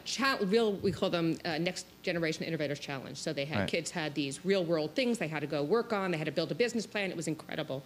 [0.47, 3.17] real, we call them uh, Next Generation Innovators Challenge.
[3.17, 3.69] So they had Right.
[3.69, 6.31] kids had these real world things they had to go work on, they had to
[6.31, 7.09] build a business plan.
[7.09, 7.83] It was incredible.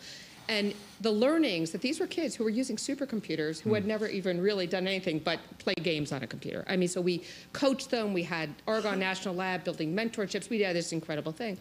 [0.50, 4.42] And the learnings that these were kids who were using supercomputers who had never even
[4.42, 6.66] really done anything but play games on a computer.
[6.68, 8.12] I mean, so we coached them.
[8.12, 10.50] We had Argonne National Lab building mentorships.
[10.50, 11.58] We had this incredible thing.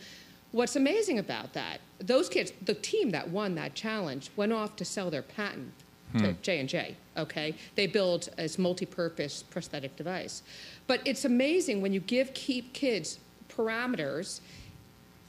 [0.50, 4.84] What's amazing about that, those kids, the team that won that challenge went off to
[4.84, 5.72] sell their patent
[6.18, 6.42] to Hmm.
[6.42, 7.54] J&J, okay?
[7.74, 10.42] They build this multi-purpose prosthetic device.
[10.86, 14.40] But it's amazing when you give keep kids parameters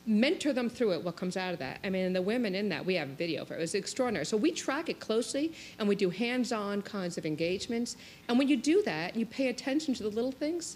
[0.05, 2.85] mentor them through it what comes out of that i mean the women in that
[2.85, 5.87] we have a video for it, it was extraordinary so we track it closely and
[5.87, 7.95] we do hands-on kinds of engagements
[8.27, 10.75] and when you do that you pay attention to the little things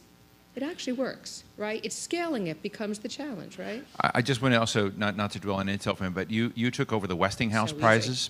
[0.56, 4.54] it actually works right it's scaling it becomes the challenge right I I just want
[4.54, 7.06] to also, not, not to dwell on Intel for a but you, you took over
[7.06, 8.30] the Westinghouse So prizes.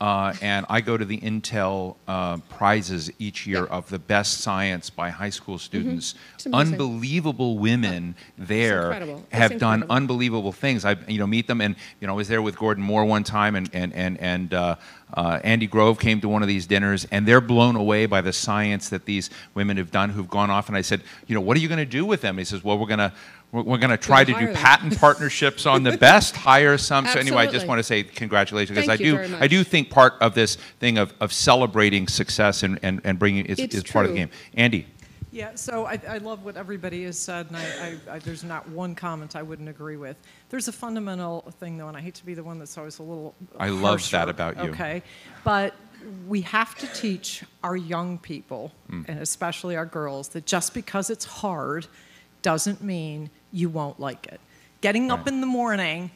[0.00, 4.90] Uh, and I go to the Intel uh, prizes each year of the best science
[4.90, 6.14] by high school students.
[6.38, 6.54] Mm-hmm.
[6.54, 9.26] Unbelievable women there incredible.
[9.32, 9.96] Have done incredible.
[9.96, 10.84] unbelievable things.
[10.84, 13.24] I you know meet them, and you know I was there with Gordon Moore one
[13.24, 14.76] time, and and and and uh,
[15.14, 18.32] uh, Andy Grove came to one of these dinners, and they're blown away by the
[18.32, 20.68] science that these women have done who've gone off.
[20.68, 22.38] And I said, you know, what are you going to do with them?
[22.38, 23.12] He says, well, we're going to
[23.50, 24.54] we're, going to try to do them.
[24.54, 27.06] patent partnerships on the best, hire some.
[27.06, 30.14] So anyway, I just want to say congratulations because I do I do think part
[30.20, 34.12] of this thing of, of celebrating success and, and, and bringing is, is part of
[34.12, 34.30] the game.
[34.54, 34.86] Andy.
[35.38, 37.60] Yeah, so I, I love what everybody has said, and I,
[38.10, 40.16] I, I, there's not one comment I wouldn't agree with.
[40.50, 43.04] There's a fundamental thing, though, and I hate to be the one that's always a
[43.04, 43.36] little.
[43.56, 44.70] I love that about you.
[44.70, 45.00] Okay,
[45.44, 45.76] but
[46.26, 49.08] we have to teach our young people, Mm.
[49.08, 51.86] and especially our girls, that just because it's hard
[52.42, 54.40] doesn't mean you won't like it.
[54.80, 56.10] Getting up in the morning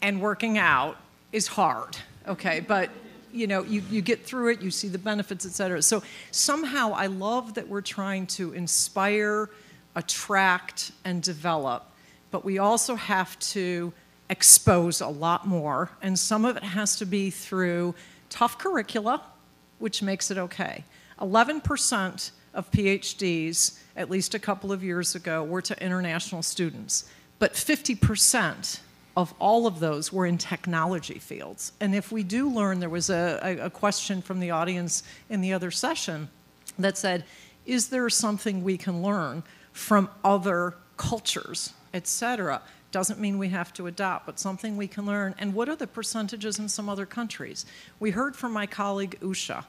[0.00, 0.96] and working out
[1.30, 2.60] is hard, okay?
[2.60, 2.88] But
[3.32, 5.82] you know, you, you get through it, you see the benefits, et cetera.
[5.82, 9.50] So somehow I love that we're trying to inspire,
[9.94, 11.86] attract, and develop,
[12.30, 13.92] but we also have to
[14.28, 15.90] expose a lot more.
[16.02, 17.94] And some of it has to be through
[18.28, 19.22] tough curricula,
[19.78, 20.84] which makes it okay.
[21.20, 27.54] 11% of PhDs, at least a couple of years ago, were to international students, but
[27.54, 28.80] 50%
[29.16, 31.72] of all of those were in technology fields.
[31.80, 35.52] And if we do learn, there was a, a, question from the audience in the
[35.52, 36.28] other session
[36.78, 37.24] that said,
[37.66, 39.42] is there something we can learn
[39.72, 42.62] from other cultures, et cetera?
[42.92, 45.34] Doesn't mean we have to adopt, but something we can learn.
[45.38, 47.66] And what are the percentages in some other countries?
[47.98, 49.64] We heard from my colleague Usha.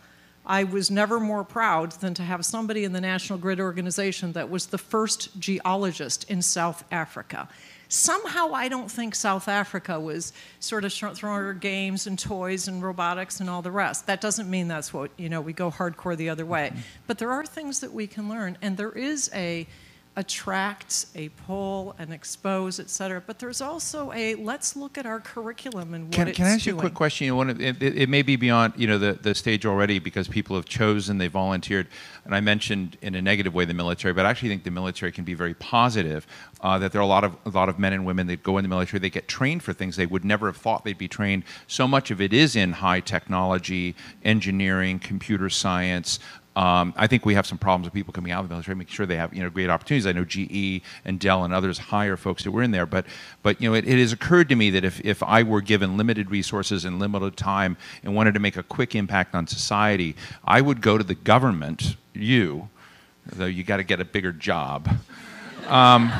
[0.46, 4.50] I was never more proud than to have somebody in the National Grid organization that
[4.50, 7.48] was the first geologist in South Africa.
[7.90, 12.82] Somehow, I don't think South Africa was sort of throwing her games and toys and
[12.82, 14.08] robotics and all the rest.
[14.08, 16.70] That doesn't mean that's what, you know, we go hardcore the other way.
[16.70, 16.82] Mm-hmm.
[17.06, 19.68] But there are things that we can learn, and there is a
[20.18, 23.22] attract, a pull, and expose, et cetera.
[23.26, 26.52] But there's also a let's look at our curriculum and what Can, it's can I
[26.52, 27.28] ask you a quick question?
[27.28, 30.28] You know, it, it, it may be beyond you know the, the stage already because
[30.28, 31.88] people have chosen, they volunteered,
[32.26, 35.14] and I mentioned in a negative way the military, but I actually think the military
[35.14, 36.28] can be very positive.
[36.60, 38.58] Uh, that there are a lot of a lot of men and women that go
[38.58, 41.08] in the military, they get trained for things they would never have thought they'd be
[41.08, 41.44] trained.
[41.68, 46.20] So much of it is in high technology, engineering, computer science.
[46.54, 48.94] Um, I think we have some problems with people coming out of the military, making
[48.94, 50.06] sure they have you know great opportunities.
[50.06, 53.06] I know GE and Dell and others hire folks that were in there, but
[53.42, 55.96] but you know it, it has occurred to me that if, if I were given
[55.96, 60.60] limited resources and limited time and wanted to make a quick impact on society, I
[60.60, 62.68] would go to the government, you,
[63.26, 64.90] though you got to get a bigger job,
[65.68, 66.12] um,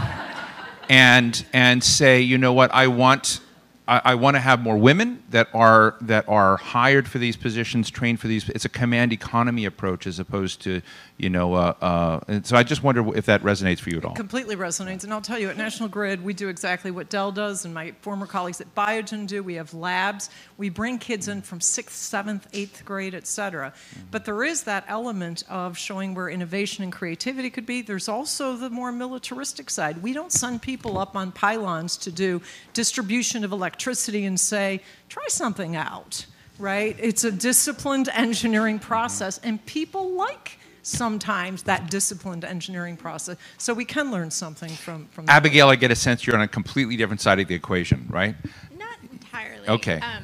[0.88, 3.42] and and say you know what I want
[3.86, 7.90] I, I want to have more women that are that are hired for these positions,
[7.90, 8.48] trained for these.
[8.50, 10.82] It's a command economy approach as opposed to
[11.18, 11.54] you know.
[11.54, 14.16] Uh, uh, so I just wonder if that resonates for you at all.
[14.16, 15.04] completely resonates.
[15.04, 17.94] And I'll tell you, at National Grid, we do exactly what Dell does and my
[18.02, 19.44] former colleagues at Biogen do.
[19.44, 20.30] We have labs.
[20.58, 23.74] We bring kids in from sixth, seventh, eighth grade, et cetera.
[24.10, 27.82] But there is that element of showing where innovation and creativity could be.
[27.82, 30.02] There's also the more militaristic side.
[30.02, 32.42] We don't send people up on pylons to do
[32.74, 34.82] distribution of electricity and say,
[35.12, 36.26] try something out,
[36.58, 36.96] right?
[36.98, 43.36] It's a disciplined engineering process, and people like sometimes that disciplined engineering process.
[43.58, 45.26] So we can learn something from from.
[45.26, 45.36] that.
[45.36, 48.36] Abigail, I get a sense you're on a completely different side of the equation, right?
[48.78, 49.68] Not entirely.
[49.68, 50.00] Okay.
[50.00, 50.24] Um,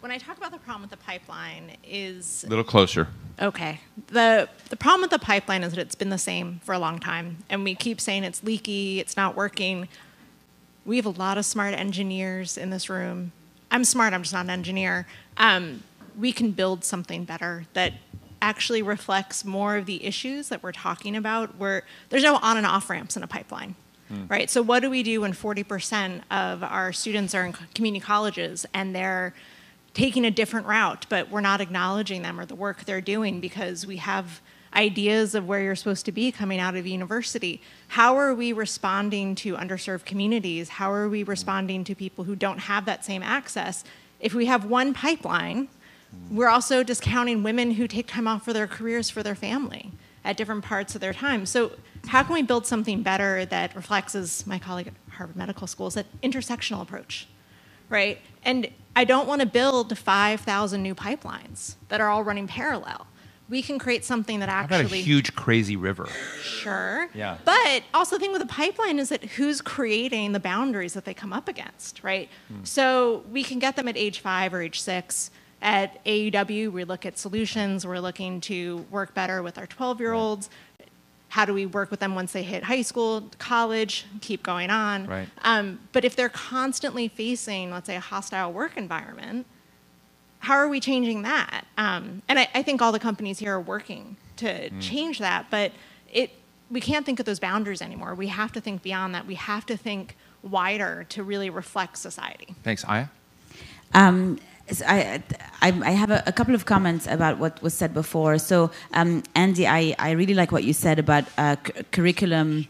[0.00, 3.08] when I talk about the problem with the pipeline is A little closer.
[3.40, 3.80] Okay.
[4.08, 6.98] The the problem with the pipeline is that it's been the same for a long
[6.98, 9.88] time and we keep saying it's leaky, it's not working.
[10.84, 13.32] We have a lot of smart engineers in this room.
[13.74, 15.04] I'm smart, I'm just not an engineer.
[15.36, 15.82] Um,
[16.16, 17.94] we can build something better that
[18.40, 22.66] actually reflects more of the issues that we're talking about where there's no on and
[22.66, 23.74] off ramps in a pipeline.
[24.28, 24.48] Right?
[24.48, 28.94] So what do we do when 40% of our students are in community colleges and
[28.94, 29.34] they're
[29.92, 33.88] taking a different route, but we're not acknowledging them or the work they're doing because
[33.88, 34.40] we have
[34.74, 37.62] ideas of where you're supposed to be coming out of university.
[37.88, 40.68] How are we responding to underserved communities?
[40.68, 43.84] How are we responding to people who don't have that same access?
[44.20, 45.68] If we have one pipeline,
[46.30, 49.92] we're also discounting women who take time off for their careers for their family
[50.24, 51.46] at different parts of their time.
[51.46, 51.72] So
[52.06, 55.90] how can we build something better that reflects, as my colleague at Harvard Medical School
[55.90, 57.28] said, intersectional approach,
[57.88, 58.18] right?
[58.44, 63.06] And I don't want to build 5,000 new pipelines that are all running parallel.
[63.48, 66.08] We can create something that How about a actually huge crazy river?
[66.42, 67.08] Sure.
[67.14, 67.36] Yeah.
[67.44, 71.14] But also the thing with the pipeline is that who's creating the boundaries that they
[71.14, 72.28] come up against, right?
[72.62, 75.30] So we can get them at age five or age six.
[75.60, 77.86] At AAUW, we look at solutions.
[77.86, 80.50] We're looking to work better with our 12 year olds.
[81.28, 85.06] How do we work with them once they hit high school, college, keep going on?
[85.06, 85.28] Right.
[85.42, 89.46] Um, but if they're constantly facing, let's say, a hostile work environment,
[90.44, 91.64] how are we changing that?
[91.76, 94.80] Um, and I, I think all the companies here are working to Mm.
[94.80, 95.72] change that, but
[96.12, 96.30] it
[96.70, 98.14] we can't think of those boundaries anymore.
[98.14, 99.26] We have to think beyond that.
[99.26, 102.48] We have to think wider to really reflect society.
[102.62, 103.06] Thanks, Aya.
[103.92, 104.38] Um,
[104.70, 105.22] so I,
[105.60, 108.38] I, I have a, a couple of comments about what was said before.
[108.38, 112.66] So, um, Andy, I, I really like what you said about uh, cu- curriculum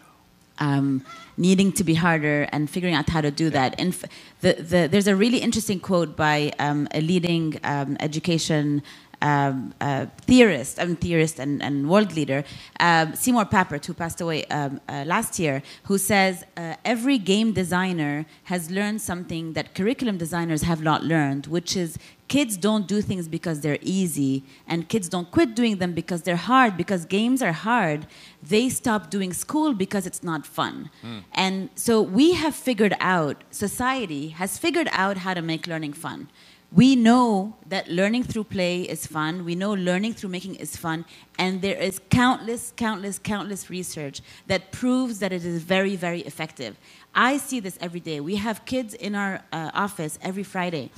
[0.59, 1.03] um,
[1.37, 3.75] needing to be harder and figuring out how to do that.
[3.79, 4.05] And f-
[4.41, 8.83] the, the, there's a really interesting quote by um, a leading um, education
[9.23, 12.45] um, uh, theorist, I mean, theorist and, and world leader,
[12.79, 17.53] um, Seymour Papert, who passed away um, uh, last year, who says uh, every game
[17.53, 23.01] designer has learned something that curriculum designers have not learned, which is kids don't do
[23.03, 26.77] things because they're easy, and kids don't quit doing them because they're hard.
[26.77, 28.07] Because games are hard,
[28.43, 30.91] they stop doing school because it's not fun.
[31.33, 36.29] And so we have figured out, society has figured out how to make learning fun.
[36.73, 39.45] We know that learning through play is fun.
[39.45, 41.05] We know learning through making is fun.
[41.39, 46.77] And there is countless, countless, countless research that proves that it is very, very effective.
[47.15, 48.19] I see this every day.
[48.19, 50.91] We have kids in our uh, office every Friday.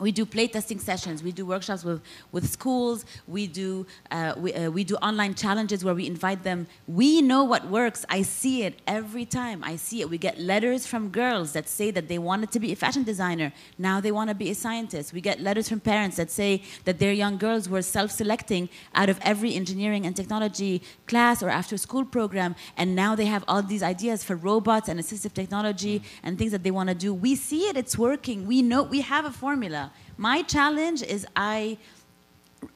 [0.00, 1.22] We do playtesting sessions.
[1.22, 2.00] We do workshops with,
[2.32, 3.04] with schools.
[3.28, 6.66] We do, uh, we, uh, we do online challenges where we invite them.
[6.88, 8.06] We know what works.
[8.08, 9.62] I see it every time.
[9.62, 10.08] I see it.
[10.08, 13.52] We get letters from girls that say that they wanted to be a fashion designer.
[13.78, 15.12] Now they want to be a scientist.
[15.12, 19.10] We get letters from parents that say that their young girls were self selecting out
[19.10, 22.56] of every engineering and technology class or after school program.
[22.76, 26.62] And now they have all these ideas for robots and assistive technology and things that
[26.62, 27.12] they want to do.
[27.12, 27.76] We see it.
[27.76, 28.46] It's working.
[28.46, 29.89] We know we have a formula.
[30.16, 31.78] My challenge is I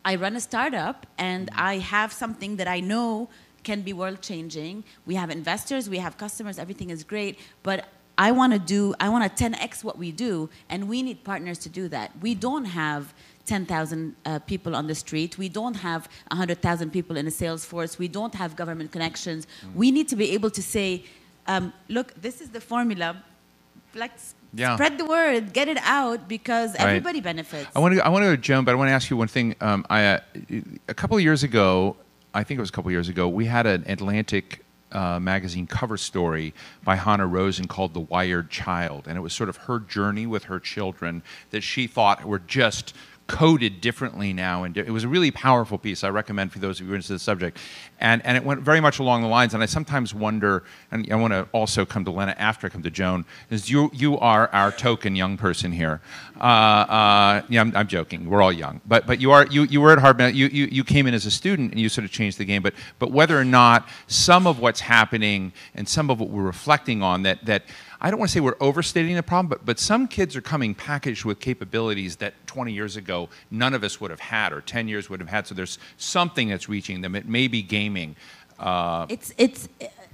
[0.04, 3.28] I run a startup and I have something that I know
[3.64, 4.84] can be world changing.
[5.06, 9.08] We have investors, we have customers, everything is great, but I want to do I
[9.08, 12.12] want to 10x what we do and we need partners to do that.
[12.20, 13.12] We don't have
[13.46, 15.36] 10,000 uh, people on the street.
[15.36, 17.98] We don't have 100,000 people in a sales force.
[17.98, 19.46] We don't have government connections.
[19.74, 21.04] We need to be able to say,
[21.46, 23.22] um, look, this is the formula.
[23.94, 24.74] Let's Yeah.
[24.76, 26.88] spread the word, get it out because Right.
[26.88, 27.68] everybody benefits.
[27.74, 28.04] I want to.
[28.04, 29.54] I want to go Joan, but I want to ask you one thing.
[29.60, 30.20] Um, I, uh,
[30.88, 31.96] a couple of years ago,
[32.32, 35.66] I think it was a couple of years ago, we had an Atlantic uh, magazine
[35.66, 39.06] cover story by Hanna Rosin called The Wired Child.
[39.08, 42.94] And it was sort of her journey with her children that she thought were just
[43.26, 46.82] coded differently now and it was a really powerful piece i recommend for those of
[46.82, 47.58] you who are into the subject.
[48.00, 51.14] And, and it went very much along the lines and i sometimes wonder and i
[51.16, 54.48] want to also come to lena after i come to joan is you, you are
[54.48, 56.02] our token young person here.
[56.38, 58.80] Uh, uh, yeah I'm, I'm, joking we're all young.
[58.86, 61.24] But, but you, are, you, you were at harvard you, you, you came in as
[61.24, 64.46] a student and you sort of changed the game but, but whether or not some
[64.46, 67.64] of what's happening and some of what we're reflecting on that, that
[68.04, 70.74] I don't want to say we're overstating the problem, but, but some kids are coming
[70.74, 74.88] packaged with capabilities that 20 years ago none of us would have had or 10
[74.88, 75.46] years would have had.
[75.46, 77.14] So there's something that's reaching them.
[77.14, 78.14] It may be gaming.
[78.58, 79.70] Uh, it's, it's,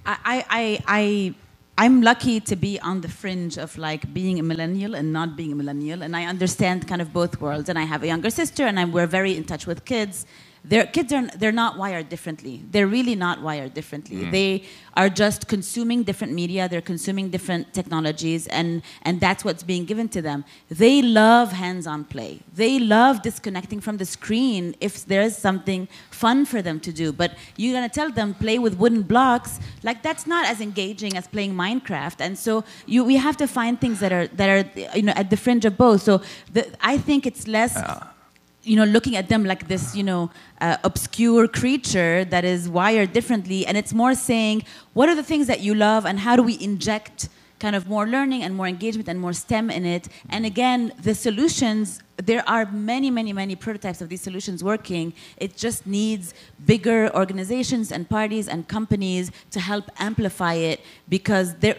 [0.07, 1.34] I, I, I,
[1.78, 5.51] I'm lucky to be on the fringe of like being a millennial and not being
[5.51, 6.01] a millennial.
[6.05, 7.68] And I understand kind of both worlds.
[7.68, 10.26] And I have a younger sister and I'm, we're very in touch with kids
[10.64, 12.62] their kids are they're not wired differently.
[12.70, 14.16] They're really not wired differently.
[14.16, 14.30] Mm.
[14.30, 16.68] they are just consuming different media.
[16.68, 20.44] They're consuming different technologies and and that's what's being given to them.
[20.68, 22.40] They love hands-on play.
[22.54, 27.12] They love disconnecting from the screen if there's something fun for them to do.
[27.12, 29.61] But you're going to tell them play with wooden blocks.
[29.82, 32.16] Like that's not as engaging as playing minecraft.
[32.20, 35.30] And so you we have to find things that are that are you know at
[35.30, 36.02] the fringe of both.
[36.02, 36.20] So
[36.52, 38.06] the, i think it's less uh
[38.62, 40.30] you know, looking at them like this, you know,
[40.61, 43.66] uh, obscure creature that is wired differently.
[43.66, 46.61] And it's more saying, what are the things that you love and how do we
[46.61, 50.08] inject kind of more learning and more engagement and more STEM in it?
[50.28, 55.14] And again, the solutions, there are many, many, many prototypes of these solutions working.
[55.38, 56.34] It just needs
[56.66, 61.76] bigger organizations and parties and companies to help amplify it because there,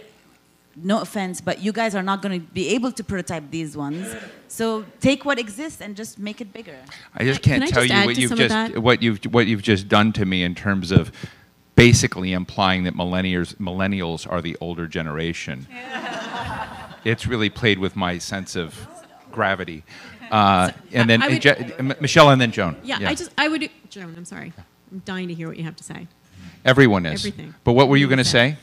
[0.75, 4.15] no offense, but you guys are not going to be able to prototype these ones.
[4.47, 6.77] So take what exists and just make it bigger.
[7.15, 9.87] I just can't Can tell just you what you've just what you've what you've just
[9.87, 11.11] done to me in terms of
[11.75, 15.67] basically implying that millennials millennials are the older generation.
[17.05, 18.87] it's really played with my sense of
[19.31, 19.83] gravity.
[20.29, 22.77] Uh, so, and then would, Je- Michelle, and then Joan.
[22.83, 24.13] Yeah, yeah, I just I would Joan.
[24.15, 24.53] I'm sorry.
[24.91, 26.07] I'm dying to hear what you have to say.
[26.63, 27.25] Everyone is.
[27.25, 27.55] Everything.
[27.63, 28.57] But what were you going to say?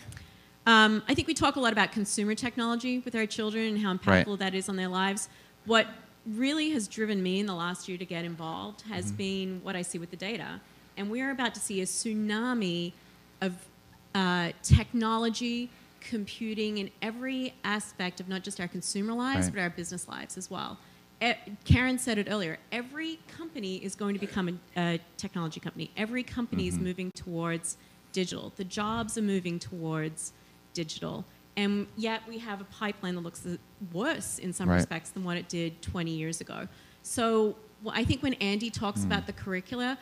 [0.69, 3.95] Um, I think we talk a lot about consumer technology with our children and how
[3.95, 4.39] impactful right.
[4.41, 5.31] that is on their lives.
[5.65, 5.87] What
[6.27, 9.17] really has driven me in the last year to get involved has mm-hmm.
[9.17, 10.61] been what I see with the data.
[10.99, 12.93] And we're about to see a tsunami
[13.41, 13.55] of
[14.15, 15.71] uh, technology,
[16.03, 19.55] computing in every aspect of not just our consumer lives, right.
[19.55, 20.77] but our business lives as well.
[21.65, 22.59] Karen said it earlier.
[22.73, 25.91] Every company is going to become a, a technology company.
[25.97, 26.77] Every company mm-hmm.
[26.77, 27.79] is moving towards
[28.13, 28.53] digital.
[28.57, 30.35] The jobs are moving towards
[30.79, 31.25] digital.
[31.57, 33.45] And yet we have a pipeline that looks
[33.93, 34.77] worse in some right.
[34.77, 36.69] respects than what it did 20 years ago.
[37.03, 39.07] So well, I think when Andy talks mm.
[39.07, 39.99] about the curricula,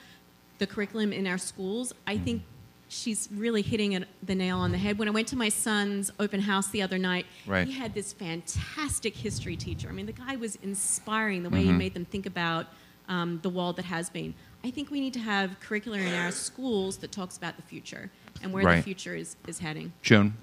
[0.59, 2.25] the curriculum in our schools, I mm.
[2.25, 2.43] think
[2.89, 4.99] she's really hitting it, the nail on the head.
[4.99, 7.67] When I went to my son's open house the other night, right.
[7.67, 9.89] he had this fantastic history teacher.
[9.89, 11.73] I mean, the guy was inspiring the way mm-hmm.
[11.73, 12.67] he made them think about
[13.09, 14.35] um, the world that has been.
[14.63, 18.11] I think we need to have curricula in our schools that talks about the future
[18.43, 18.77] and where right.
[18.77, 19.93] the future is, is heading.
[20.03, 20.35] Joan?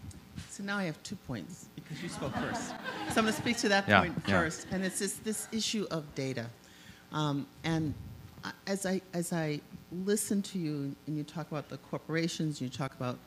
[0.49, 2.69] So now I have two points because you spoke first.
[2.69, 2.75] So
[3.17, 4.39] I'm going to speak to that yeah, point yeah.
[4.39, 6.45] first, and it's this, this issue of data.
[7.11, 7.93] Um, and
[8.67, 9.61] as I as I
[9.91, 13.17] listen to you and you talk about the corporations, you talk about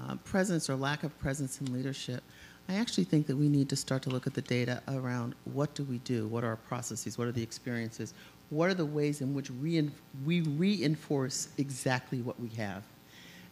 [0.00, 2.22] uh, presence or lack of presence in leadership.
[2.68, 5.74] I actually think that we need to start to look at the data around what
[5.74, 8.14] do we do, what are our processes, what are the experiences,
[8.48, 9.90] what are the ways in which we
[10.24, 12.82] reinforce exactly what we have.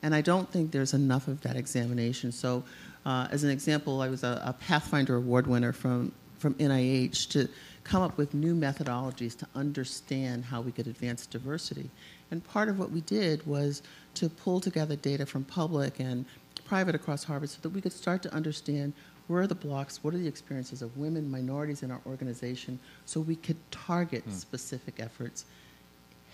[0.02, 2.32] And I don't think there's enough of that examination.
[2.32, 2.64] So
[3.04, 7.48] uh, as an example, I was a, a, Pathfinder Award winner from, from NIH to
[7.84, 11.90] come up with new methodologies to understand how we could advance diversity.
[12.30, 13.82] And part of what we did was
[14.14, 16.24] to pull together data from public and
[16.64, 18.92] private across Harvard so that we could start to understand
[19.26, 23.20] where are the blocks, what are the experiences of women, minorities in our organization, so
[23.20, 24.30] we could target hmm.
[24.30, 25.44] specific efforts,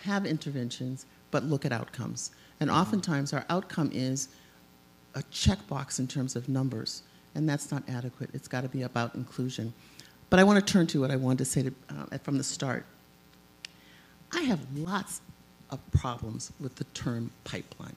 [0.03, 2.31] have interventions, but look at outcomes.
[2.61, 2.81] And mm-hmm.
[2.81, 4.29] oftentimes our outcome is
[5.19, 7.03] a checkbox in terms of numbers,
[7.35, 8.31] and that's not adequate.
[8.33, 9.75] It's got to be about inclusion.
[10.31, 12.45] But I want to turn to what I wanted to say to, uh, from the
[12.45, 12.87] start.
[14.33, 15.21] I have lots
[15.71, 17.97] of problems with the term pipeline.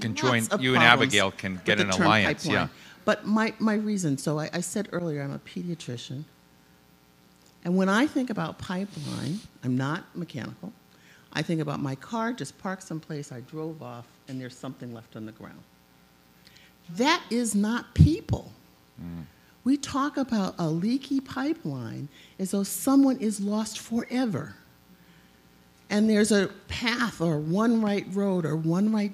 [0.00, 2.68] Can join you and Abigail can get an alliance, pipeline.
[2.68, 2.68] yeah.
[3.04, 6.24] But my, my reason, so I, I said earlier, I'm a pediatrician.
[7.64, 10.72] And when I think about pipeline, I'm not mechanical.
[11.32, 15.14] I think about my car just parked someplace, I drove off, and there's something left
[15.16, 15.60] on the ground.
[16.96, 18.50] That is not people.
[19.00, 19.24] Mm.
[19.64, 22.08] We talk about a leaky pipeline
[22.38, 24.54] as though someone is lost forever.
[25.90, 29.12] and there's a path or one right road or one right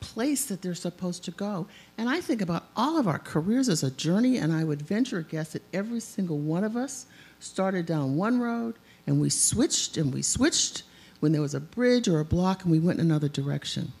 [0.00, 1.66] place that they're supposed to go.
[1.98, 5.18] And I think about all of our careers as a journey, and I would venture
[5.18, 7.06] a guess that every single one of us
[7.40, 10.82] started down one road and we switched and we switched
[11.20, 13.92] when there was a bridge or a block and we went in another direction.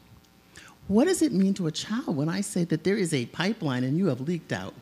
[0.88, 3.84] What does it mean to a child when I say that there is a pipeline
[3.84, 4.74] and you have leaked out?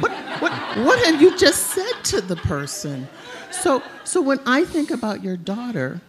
[0.00, 3.08] What, what, what have you just said to the person?
[3.50, 6.00] So, so when I think about your daughter,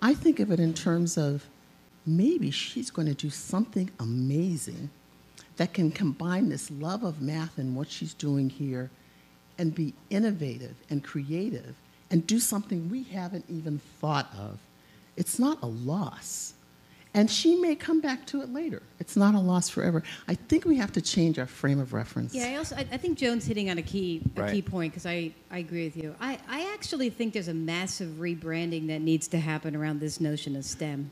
[0.00, 1.46] I think of it in terms of
[2.06, 4.90] maybe she's going to do something amazing
[5.56, 8.90] that can combine this love of math and what she's doing here
[9.58, 11.76] and be innovative and creative
[12.12, 14.58] and do something we haven't even thought of.
[15.16, 16.52] It's not a loss.
[17.14, 18.80] And she may come back to it later.
[18.98, 20.02] It's not a loss forever.
[20.28, 22.34] I think we have to change our frame of reference.
[22.34, 24.52] Yeah, I also I, I think Joan's hitting on a key a Right.
[24.54, 26.14] key point because I, I agree with you.
[26.20, 30.56] I, I actually think there's a massive rebranding that needs to happen around this notion
[30.56, 31.10] of STEM.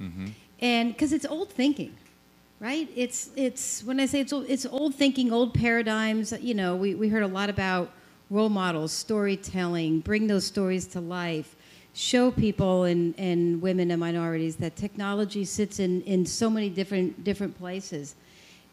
[0.00, 0.26] Mm-hmm.
[0.60, 1.92] and because it's old thinking
[2.60, 6.76] right it's it's when i say it's old, it's old thinking old paradigms you know
[6.76, 7.90] we, we heard a lot about
[8.30, 11.56] role models storytelling bring those stories to life
[11.94, 17.24] show people and, and women and minorities that technology sits in, in so many different
[17.24, 18.14] different places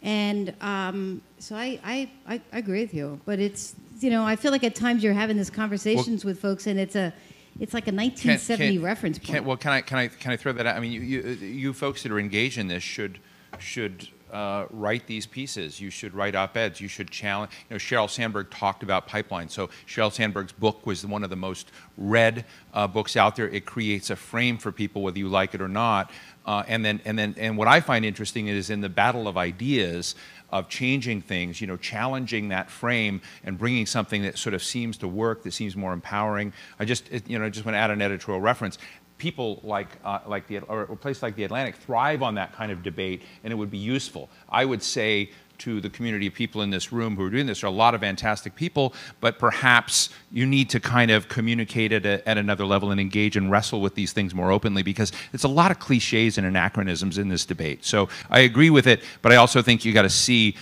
[0.03, 4.51] and um, so I, I, I agree with you but it's you know i feel
[4.51, 7.13] like at times you're having these conversations with folks and it's a
[7.59, 10.51] it's like a 1970 reference point Can, well, can I can I can I throw
[10.53, 10.75] that out?
[10.75, 13.19] I mean, you you, you folks that are engaged in this should
[13.59, 15.79] should uh, write these pieces.
[15.79, 16.81] You should write op-eds.
[16.81, 17.51] You should challenge.
[17.69, 19.49] You know, Sheryl Sandberg talked about pipeline.
[19.49, 23.47] So Sheryl Sandberg's book was one of the most read uh, books out there.
[23.47, 26.11] It creates a frame for people, whether you like it or not.
[26.45, 29.35] Uh, and then and then and what I find interesting is in the battle of
[29.35, 30.15] ideas
[30.51, 34.95] of changing things, you know, challenging that frame and bringing something that sort of seems
[34.97, 36.53] to work, that seems more empowering.
[36.79, 38.77] I just, you know, I just want to add an editorial reference.
[39.17, 42.71] People like, uh, like the, or a place like the Atlantic thrive on that kind
[42.71, 44.29] of debate, and it would be useful.
[44.49, 47.61] I would say to the community of people in this room who are doing this,
[47.61, 51.91] there are a lot of fantastic people, but perhaps you need to kind of communicate
[51.91, 55.11] at, a, at another level and engage and wrestle with these things more openly because
[55.33, 57.85] it's a lot of cliches and anachronisms in this debate.
[57.85, 60.55] So I agree with it, but I also think you got to see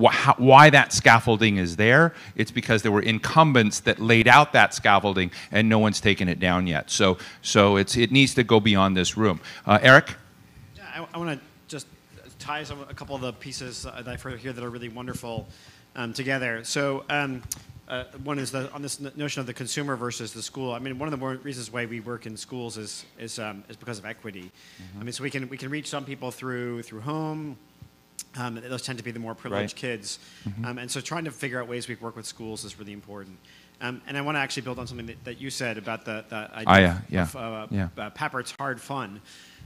[0.00, 2.14] wh- how, why that scaffolding is there.
[2.36, 6.40] It's because there were incumbents that laid out that scaffolding and no one's taken it
[6.40, 6.90] down yet.
[6.90, 9.40] So, so it's, it needs to go beyond this room.
[9.66, 10.14] Uh, Eric?
[10.76, 11.53] Yeah, I, I want to
[12.44, 14.88] just tie some, a couple of the pieces that I've heard here that are really
[14.88, 15.46] wonderful
[15.96, 16.62] um, together.
[16.64, 17.42] So um,
[17.88, 20.72] uh, one is the, on this notion of the consumer versus the school.
[20.72, 23.64] I mean, one of the more reasons why we work in schools is is, um,
[23.68, 24.50] is because of equity.
[25.00, 27.56] I mean, so we can we can reach some people through through home.
[28.36, 29.80] Um, those tend to be the more privileged Right.
[29.80, 30.18] kids,
[30.48, 30.66] Mhm.
[30.66, 32.92] um, and so trying to figure out ways we can work with schools is really
[32.92, 33.38] important.
[33.80, 36.24] Um, and I want to actually build on something that, that you said about the,
[36.28, 37.88] the idea Ah, yeah, of, yeah, of, uh, yeah.
[37.98, 39.20] uh, Papert's hard fun.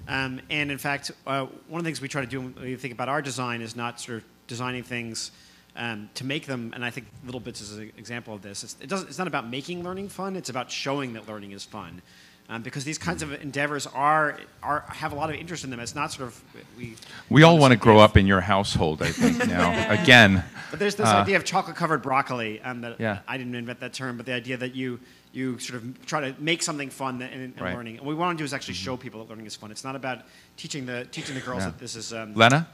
[0.08, 2.76] Um, and in fact, uh, one of the things we try to do when we
[2.76, 5.30] think about our design is not sort of designing things
[5.76, 8.64] um, to make them, and I think littleBits is an example of this.
[8.64, 11.64] It's, it doesn't, it's not about making learning fun, it's about showing that learning is
[11.64, 12.02] fun.
[12.50, 15.80] Um, because these kinds of endeavors are, are have a lot of interest in them.
[15.80, 16.42] It's not sort of
[16.78, 16.96] we.
[17.28, 19.90] We all want to grow up in your household, I think, now.
[20.02, 20.42] Again.
[20.70, 23.18] But there's this uh, idea of chocolate-covered broccoli, um, that Yeah.
[23.28, 24.98] I didn't invent that term, but the idea that you
[25.34, 27.74] you sort of try to make something fun in, in Right.
[27.76, 27.98] learning.
[27.98, 29.70] And what we want to do is actually show people that learning is fun.
[29.70, 30.20] It's not about
[30.56, 31.66] teaching the teaching the girls Yeah.
[31.66, 32.14] that this is.
[32.14, 32.66] Um, Lena?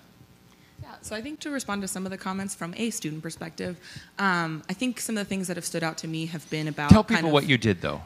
[0.84, 3.76] Yeah, so I think to respond to some of the comments from a student perspective,
[4.20, 6.68] um, I think some of the things that have stood out to me have been
[6.68, 8.00] about Tell kind people of- what you did, though.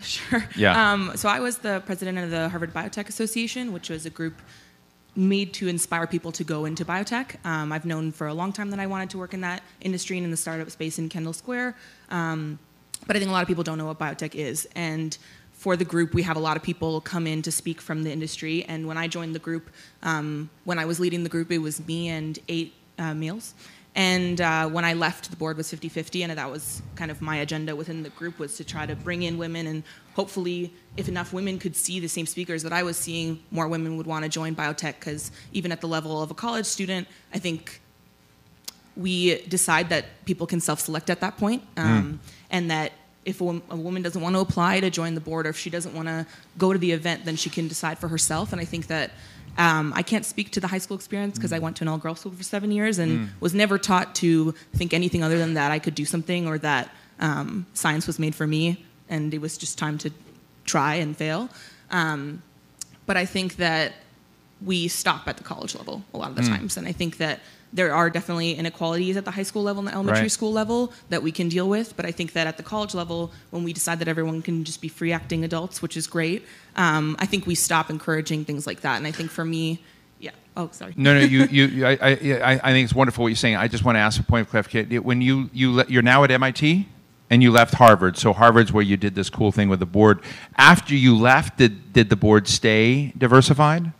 [0.10, 0.44] Sure.
[0.56, 0.92] Yeah.
[0.92, 4.40] Um, so I was the president of the Harvard Biotech Association, which was a group
[5.16, 7.44] made to inspire people to go into biotech.
[7.44, 10.16] Um, I've known for a long time that I wanted to work in that industry
[10.16, 11.76] and in the startup space in Kendall Square.
[12.10, 12.58] Um,
[13.06, 14.68] but I think a lot of people don't know what biotech is.
[14.74, 15.16] And
[15.52, 18.10] for the group, we have a lot of people come in to speak from the
[18.10, 18.64] industry.
[18.64, 19.70] And when I joined the group,
[20.02, 23.54] um, when I was leading the group, it was me and eight uh, males.
[23.94, 27.36] And uh, when I left, the board was 50-50, and that was kind of my
[27.36, 29.82] agenda within the group was to try to bring in women, and
[30.14, 33.96] hopefully, if enough women could see the same speakers that I was seeing, more women
[33.96, 35.00] would want to join biotech.
[35.00, 37.80] Because even at the level of a college student, I think
[38.96, 42.20] we decide that people can self-select at that point, um,
[42.50, 42.92] and that
[43.24, 45.68] if a, a woman doesn't want to apply to join the board, or if she
[45.68, 46.26] doesn't want to
[46.58, 48.52] go to the event, then she can decide for herself.
[48.52, 49.10] And I think that
[49.58, 52.20] um, I can't speak to the high school experience because I went to an all-girls
[52.20, 53.28] school for seven years and Mm.
[53.40, 56.90] was never taught to think anything other than that I could do something or that
[57.18, 60.10] um, science was made for me, and it was just time to
[60.64, 61.48] try and fail.
[61.90, 62.42] Um,
[63.06, 63.92] but I think that
[64.64, 66.48] we stop at the college level a lot of the Mm.
[66.48, 67.40] times, and I think that
[67.72, 70.32] there are definitely inequalities at the high school level and the elementary Right.
[70.32, 71.96] school level that we can deal with.
[71.96, 74.80] But I think that at the college level, when we decide that everyone can just
[74.80, 76.44] be free acting adults, which is great,
[76.74, 78.96] um, I think we stop encouraging things like that.
[78.96, 79.78] And I think for me,
[80.18, 80.32] yeah.
[80.56, 80.94] Oh, sorry.
[80.96, 83.54] No, no, you, you, you I, I, I I think it's wonderful what you're saying.
[83.56, 85.04] I just want to ask a point of clarification.
[85.04, 86.88] When you, you, you're now at MIT
[87.30, 88.16] and you left Harvard.
[88.18, 90.18] So Harvard's where you did this cool thing with the board.
[90.58, 93.92] After you left, did, did the board stay diversified?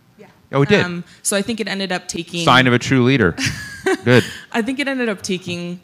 [0.51, 0.83] Oh, it did.
[0.83, 3.35] Um, so I think it ended up taking Sign of a true leader.
[4.03, 4.23] Good.
[4.51, 5.79] I think it ended up taking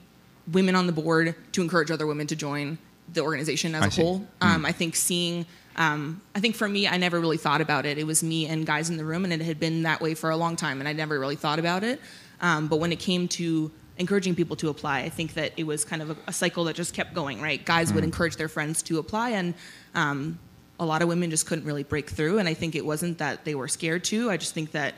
[0.51, 2.77] women on the board to encourage other women to join
[3.13, 4.01] the organization as I a see.
[4.01, 4.27] whole.
[4.41, 5.45] Um, I think seeing,
[5.77, 7.97] um, I think for me, I never really thought about it.
[7.97, 10.29] It was me and guys in the room, and it had been that way for
[10.29, 12.01] a long time, and I never really thought about it.
[12.41, 15.83] Um, but when it came to encouraging people to apply, I think that it was
[15.85, 17.63] kind of a, a cycle that just kept going, right?
[17.65, 18.07] Guys would Mm.
[18.07, 19.53] encourage their friends to apply, and
[19.95, 20.37] um,
[20.79, 22.39] a lot of women just couldn't really break through.
[22.39, 24.29] And I think it wasn't that they were scared to.
[24.29, 24.93] I just think that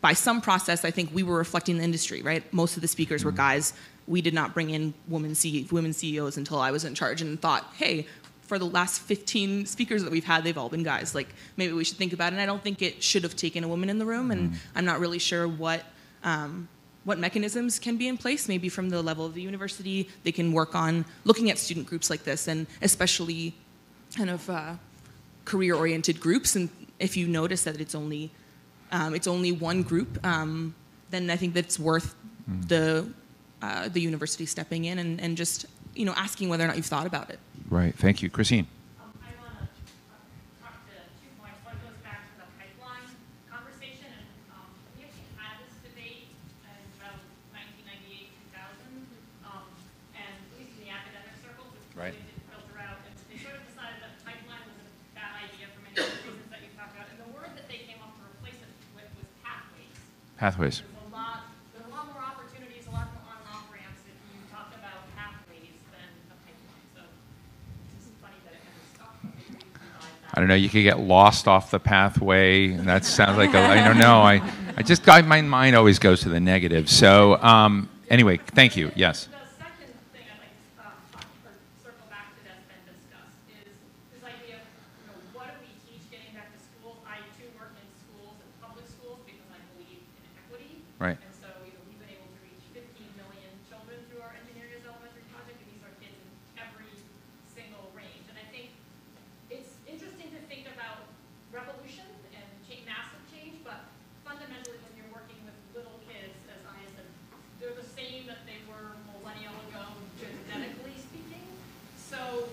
[0.00, 2.50] by some process, I think we were reflecting the industry, right?
[2.52, 3.74] Most of the speakers were guys.
[4.06, 7.40] We did not bring in women, C- women CEOs until I was in charge and
[7.40, 8.06] thought, hey,
[8.42, 11.14] for the last 15 speakers that we've had, they've all been guys.
[11.14, 12.36] Like, maybe we should think about it.
[12.36, 14.30] And I don't think it should have taken a woman in the room.
[14.30, 15.84] And I'm not really sure what.
[16.24, 16.68] Um,
[17.04, 20.52] what mechanisms can be in place, maybe from the level of the university, they can
[20.52, 23.54] work on looking at student groups like this, and especially
[24.16, 24.74] kind of uh,
[25.44, 26.56] career-oriented groups.
[26.56, 28.30] And if you notice that it's only
[28.92, 30.74] um, it's only one group, um,
[31.10, 32.14] then I think that's worth
[32.66, 33.06] the
[33.62, 36.86] uh, the university stepping in and, and just you know asking whether or not you've
[36.86, 37.38] thought about it.
[37.68, 37.94] Right.
[37.94, 38.30] Thank you.
[38.30, 38.66] Christine.
[43.50, 46.30] conversation, and um, we actually had this debate
[46.64, 47.18] in about
[47.52, 49.04] 1998, 2000,
[49.46, 49.66] um,
[50.16, 52.14] and at least in the academic circles, it's Right.
[52.14, 55.66] really didn't filter out, and they sort of decided that pipeline was a bad idea
[55.74, 58.00] for many of the reasons that you talked about, and the word that they came
[58.00, 59.50] up to replace it with was pathways.
[59.58, 59.58] Pathways.
[59.58, 59.58] There's a lot, there are a lot more opportunities, a lot more on and off
[59.58, 59.88] ramps if you talk about pathways than a pipeline, so it's just funny that it
[59.90, 59.98] kind of stuck.
[59.98, 60.82] but they revived that.
[70.32, 70.54] I don't know.
[70.54, 74.20] You could get lost off the pathway, and that sounds like a, I don't know.
[74.22, 74.40] I,
[74.76, 76.88] I just got my mind always goes to the negative.
[76.88, 78.92] So um, anyway, thank you.
[78.94, 79.26] Yes.
[79.26, 81.50] The second thing I'd like to um, talk or
[81.82, 83.74] circle back to that's been discussed is
[84.14, 84.66] this idea of,
[85.02, 87.02] you know, what do we teach getting back to schools?
[87.10, 90.86] I too work in schools and public schools because I believe in equity.
[91.02, 91.18] Right.
[91.18, 92.86] And so, you know, we've been able to reach 15
[93.18, 96.94] million children through our Engineering is Elementary project, and these are kids in every
[97.50, 98.30] single range.
[98.30, 98.70] And I think
[99.50, 101.02] it's interesting to think about
[101.50, 103.90] revolution and cha- massive change, but
[104.22, 107.06] fundamentally, when you're working with little kids, as I said,
[107.58, 109.82] they're the same that they were millennial ago,
[110.22, 111.42] genetically speaking.
[111.98, 112.46] So,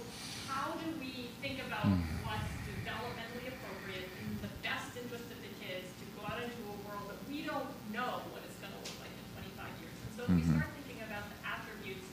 [0.49, 1.85] how do we think about
[2.25, 6.77] what's developmentally appropriate in the best interest of the kids to go out into a
[6.89, 9.93] world that we don't know what it's going to look like in 25 years?
[9.93, 10.57] And so, if we Mhm.
[10.57, 12.09] start thinking about the attributes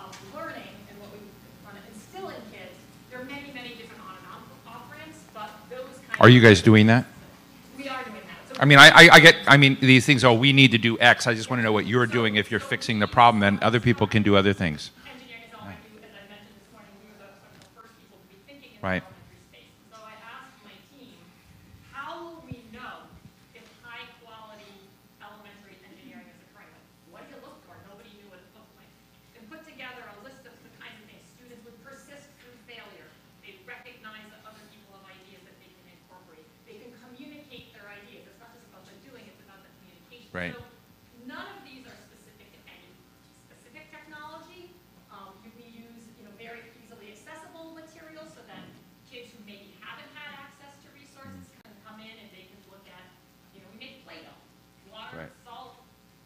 [0.00, 1.20] of learning and what we
[1.60, 2.80] want to instill in kids,
[3.12, 6.40] there are many, many different on and off, off ramps, but those kind Are you
[6.40, 7.04] guys doing that?
[7.76, 8.14] We are doing
[8.48, 8.60] that.
[8.60, 9.36] I mean, I, I, I get.
[9.48, 10.22] I mean, these things.
[10.22, 11.26] Oh, we need to do X.
[11.26, 12.36] I just want to know what you're doing.
[12.36, 14.92] If you're fixing the problem, then other people can do other things.
[18.82, 19.02] Right.
[19.90, 21.14] So I asked my team,
[21.94, 23.06] how will we know
[23.54, 24.74] if high quality
[25.22, 26.74] elementary engineering is occurring?
[27.14, 27.78] What do you look for?
[27.86, 28.90] Nobody knew what it looked like.
[29.38, 31.22] And put together a list of the kinds of things.
[31.38, 33.06] Students would persist through failure.
[33.46, 36.42] They recognize that other people have ideas that they can incorporate.
[36.66, 38.26] They can communicate their ideas.
[38.34, 40.26] It's not just about the doing, it's about the communication.
[40.34, 40.58] Right.
[40.58, 40.66] So
[41.30, 42.90] none of these are specific to any
[43.46, 44.74] specific technology.
[45.14, 48.64] Um, you- we use, you know, very easily accessible materials so that
[49.12, 52.80] kids who maybe haven't had access to resources can come in and they can look
[52.88, 53.04] at,
[53.52, 54.32] you know, we make Play-Doh,
[54.88, 55.32] water, Right.
[55.44, 55.76] salt,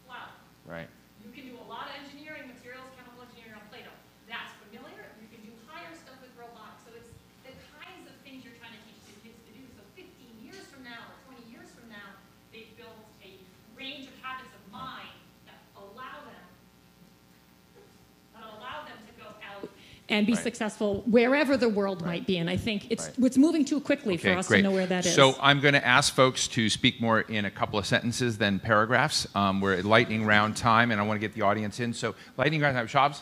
[0.07, 0.31] flour.
[0.63, 0.87] Right.
[1.19, 3.91] You can do a lot of engineering materials, chemical engineering on Play-Doh.
[4.31, 5.03] That's familiar.
[5.19, 6.87] You can do higher stuff with robotics.
[6.87, 7.11] So it's
[7.43, 9.63] the kinds of things you're trying to teach the kids to do.
[9.75, 12.15] So 15 years from now or 20 years from now,
[12.55, 13.35] they've built a
[13.75, 15.11] range of habits of mind
[15.43, 16.45] that allow them
[18.33, 19.67] that allow them to go out
[20.17, 20.43] and be Right.
[20.43, 22.37] successful wherever the world might be.
[22.37, 23.25] And I think it's Right.
[23.27, 25.13] it's moving too quickly for us to know where that is.
[25.13, 28.59] So I'm going to ask folks to speak more in a couple of sentences than
[28.59, 29.27] paragraphs.
[29.35, 31.93] Um, we're at lightning round time, and I want to get the audience in.
[31.93, 33.21] So lightning round time, Shabs.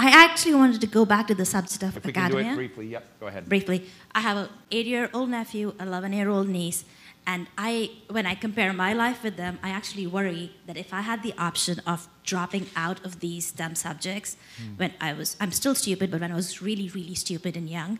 [0.00, 2.54] I actually wanted to go back to the subject of If we can do it
[2.54, 3.04] briefly, yep.
[3.18, 3.48] Go ahead.
[3.48, 3.84] Briefly,
[4.14, 6.84] I have an eight-year-old nephew, eleven-year-old niece,
[7.26, 11.00] and I, when I compare my life with them, I actually worry that if I
[11.00, 14.74] had the option of dropping out of these STEM subjects Hmm.
[14.80, 17.92] when I was, I'm still stupid, but when I was really, really stupid and young,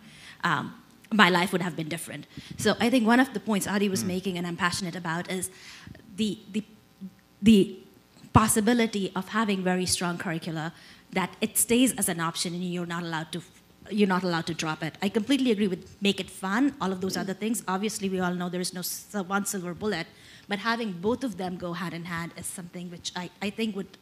[0.51, 0.65] um,
[1.23, 2.25] my life would have been different.
[2.65, 4.15] So I think one of the points Adi was Hmm.
[4.17, 5.45] making, and I'm passionate about, is
[6.21, 6.63] the the
[7.51, 7.59] the
[8.43, 10.67] possibility of having very strong curricula
[11.19, 13.41] that it stays as an option and you're not allowed to
[13.99, 14.95] you're not allowed to drop it.
[15.07, 17.57] I completely agree with make it fun, all of those other things.
[17.75, 18.83] Obviously, we all know there is no
[19.35, 20.07] one silver bullet,
[20.51, 23.69] but having both of them go hand in hand is something which I, I think
[23.79, 23.93] would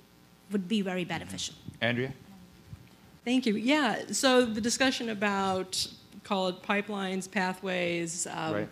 [0.53, 1.55] would be very beneficial.
[1.81, 2.13] Andrea?
[3.25, 3.57] Thank you.
[3.57, 5.87] Yeah, so the discussion about
[6.23, 8.69] call it pipelines, pathways, um, Right.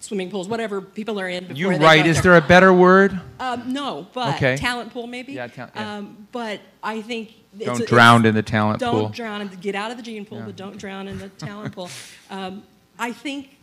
[0.00, 2.06] swimming pools, whatever people are in before You they right.
[2.06, 2.32] Is there.
[2.32, 3.20] there a better word?
[3.40, 4.56] Um, no, but Okay.
[4.56, 5.32] talent pool maybe.
[5.32, 5.96] Yeah, talent- yeah.
[5.96, 8.92] Um, but I think it's Don't a- drown it's- in the talent pool.
[8.92, 9.08] don't pool.
[9.10, 10.44] drown in the, get out of the gene pool, Yeah.
[10.46, 11.90] but don't drown in the talent pool.
[12.30, 12.64] Um,
[12.98, 13.56] I think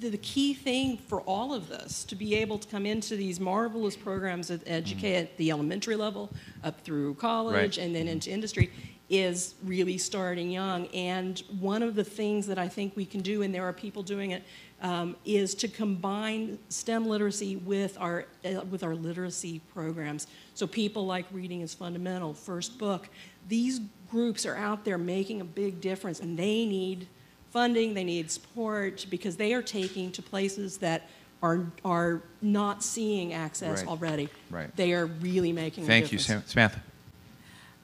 [0.00, 3.40] the, the key thing for all of this to be able to come into these
[3.40, 6.30] marvelous programs that educate at the elementary level
[6.62, 7.78] up through college Right.
[7.78, 8.70] and then into industry
[9.10, 10.86] is really starting young.
[10.88, 14.02] And one of the things that I think we can do, and there are people
[14.02, 14.42] doing it,
[14.80, 20.26] um, is to combine STEM literacy with our uh, with our literacy programs.
[20.54, 23.08] So people like reading is fundamental, first book.
[23.48, 23.80] These
[24.10, 27.06] groups are out there making a big difference, and they need
[27.58, 31.08] funding, they need support because they are taking to places that
[31.40, 33.88] are are not seeing access Right.
[33.88, 34.28] already.
[34.50, 34.74] Right.
[34.76, 35.86] They are really making.
[35.86, 36.18] Thank a you.
[36.18, 36.82] Sam- Samantha.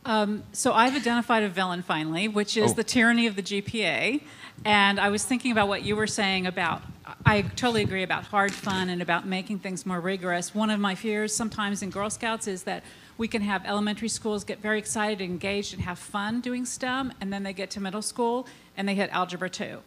[0.04, 2.74] Um, so I've identified a villain finally, which is Oh.
[2.74, 4.22] the tyranny of the GPA.
[4.64, 6.82] And I was thinking about what you were saying about,
[7.24, 10.54] I totally agree about hard fun and about making things more rigorous.
[10.54, 12.82] One of my fears sometimes in Girl Scouts is that
[13.18, 17.30] we can have elementary schools get very excited, engaged, and have fun doing STEM, and
[17.32, 18.46] then they get to middle school
[18.76, 19.78] and they hit Algebra 2.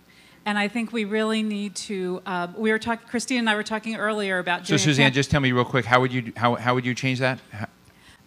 [0.45, 2.21] And I think we really need to.
[2.25, 3.07] Uh, we were talking.
[3.07, 4.67] Christine and I were talking earlier about.
[4.67, 7.19] So, Suzanne, just tell me real quick how would you how, how would you change
[7.19, 7.39] that?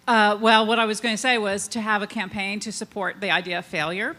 [0.08, 3.20] Uh, well, what I was going to say was to have a campaign to support
[3.20, 4.16] the idea of failure.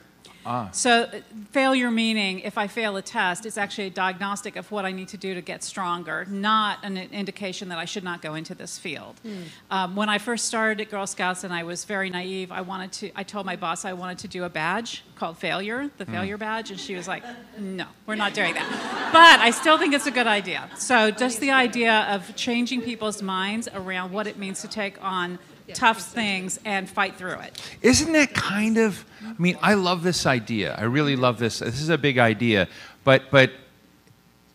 [0.50, 0.70] Ah.
[0.72, 1.10] So,
[1.52, 5.10] failure meaning if I fail a test, it's actually a diagnostic of what I need
[5.10, 8.80] to do to get stronger, not an indication that I should not go into this
[8.80, 9.16] field.
[9.70, 12.92] Um, when I first started at Girl Scouts and I was very naive, I wanted
[12.94, 13.12] to.
[13.16, 16.14] I told my boss I wanted to do a badge called Failure, the Hmm.
[16.14, 17.24] Failure Badge, and she was like,
[17.60, 20.70] "No, we're not doing that." But I still think it's a good idea.
[20.78, 25.40] So, just the idea of changing people's minds around what it means to take on
[25.74, 27.62] tough things and fight through it.
[27.82, 29.04] Isn't that kind of?
[29.24, 30.76] I mean, I love this idea.
[30.76, 31.60] I really love this.
[31.60, 32.68] This is a big idea,
[33.04, 33.52] but but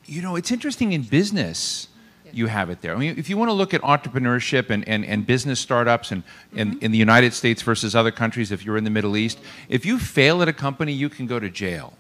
[0.07, 1.89] you know, it's interesting in business.
[2.35, 2.95] You have it there.
[2.95, 6.23] I mean, if you want to look at entrepreneurship and, and, and business startups and,
[6.57, 6.85] and mm-hmm.
[6.85, 9.39] in the United States versus other countries, if you're in the Middle East,
[9.69, 11.93] if you fail at a company, you can go to jail.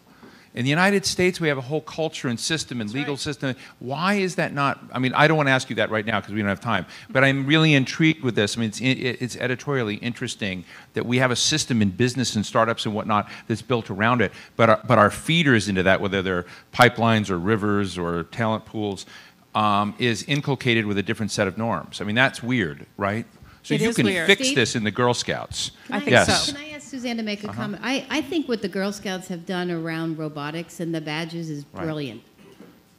[0.55, 3.57] In the United States, we have a whole culture and system and legal system.
[3.78, 4.78] Why is that not?
[4.92, 6.61] I mean, I don't want to ask you that right now because we don't have
[6.61, 6.84] time.
[7.09, 8.59] But I'm really intrigued with this.
[8.59, 12.84] I mean, it's, it's editorially interesting that we have a system in business and startups
[12.84, 14.30] and whatnot that's built around it.
[14.57, 16.44] But our, but our feeders into that, whether they're
[16.74, 19.07] pipelines or rivers or talent pools,
[19.55, 22.03] um, is inculcated with a different set of norms.
[22.03, 23.24] I mean, that's weird, right?
[23.62, 24.26] So It you can weird.
[24.26, 25.70] fix this in the Girl Scouts.
[25.86, 26.28] Can I, yes.
[26.28, 27.57] I ask Suzanne to make a Uh-huh.
[27.62, 27.82] comment?
[27.82, 31.64] I, I think what the Girl Scouts have done around robotics and the badges is
[31.72, 31.84] Right.
[31.84, 32.20] brilliant.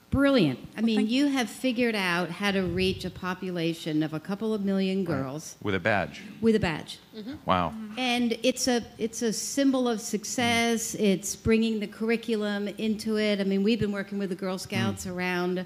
[0.09, 0.59] Brilliant.
[0.77, 4.63] I mean, you have figured out how to reach a population of a couple of
[4.63, 6.21] million girls With a badge.
[6.39, 6.99] with a badge.
[7.17, 7.33] Mm-hmm.
[7.45, 7.69] Wow.
[7.69, 7.99] Mm-hmm.
[7.99, 10.95] And it's a it's a symbol of success.
[10.95, 10.99] Mm.
[10.99, 13.39] It's bringing the curriculum into it.
[13.41, 15.15] I mean, we've been working with the Girl Scouts mm.
[15.15, 15.65] around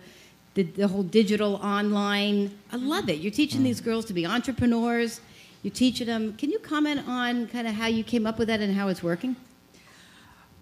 [0.53, 2.57] the, the whole digital online.
[2.71, 2.87] I mm-hmm.
[2.87, 3.19] love it.
[3.19, 3.65] You're teaching mm.
[3.65, 5.19] these girls to be entrepreneurs.
[5.63, 6.33] You're teaching them.
[6.33, 9.01] Can you comment on kind of how you came up with that and how it's
[9.01, 9.35] working?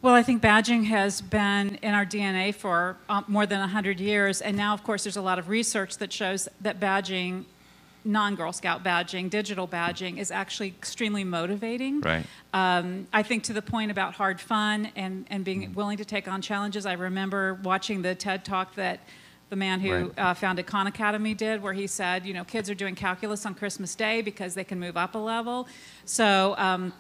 [0.01, 4.39] Well, I think badging has been in our DNA for uh, more than 100 years.
[4.39, 7.45] And now, of course, there's a lot of research that shows that badging,
[8.03, 12.01] non Girl Scout badging, digital badging, is actually extremely motivating.
[12.01, 12.23] Right.
[12.53, 16.27] Um, I think to the point about hard fun and, and being willing to take
[16.27, 18.99] on challenges, I remember watching the TED talk that
[19.49, 20.11] the man who Right.
[20.19, 23.53] uh, founded Khan Academy did, where he said, you know, kids are doing calculus on
[23.53, 25.67] Christmas Day because they can move up a level.
[26.05, 26.93] So, um,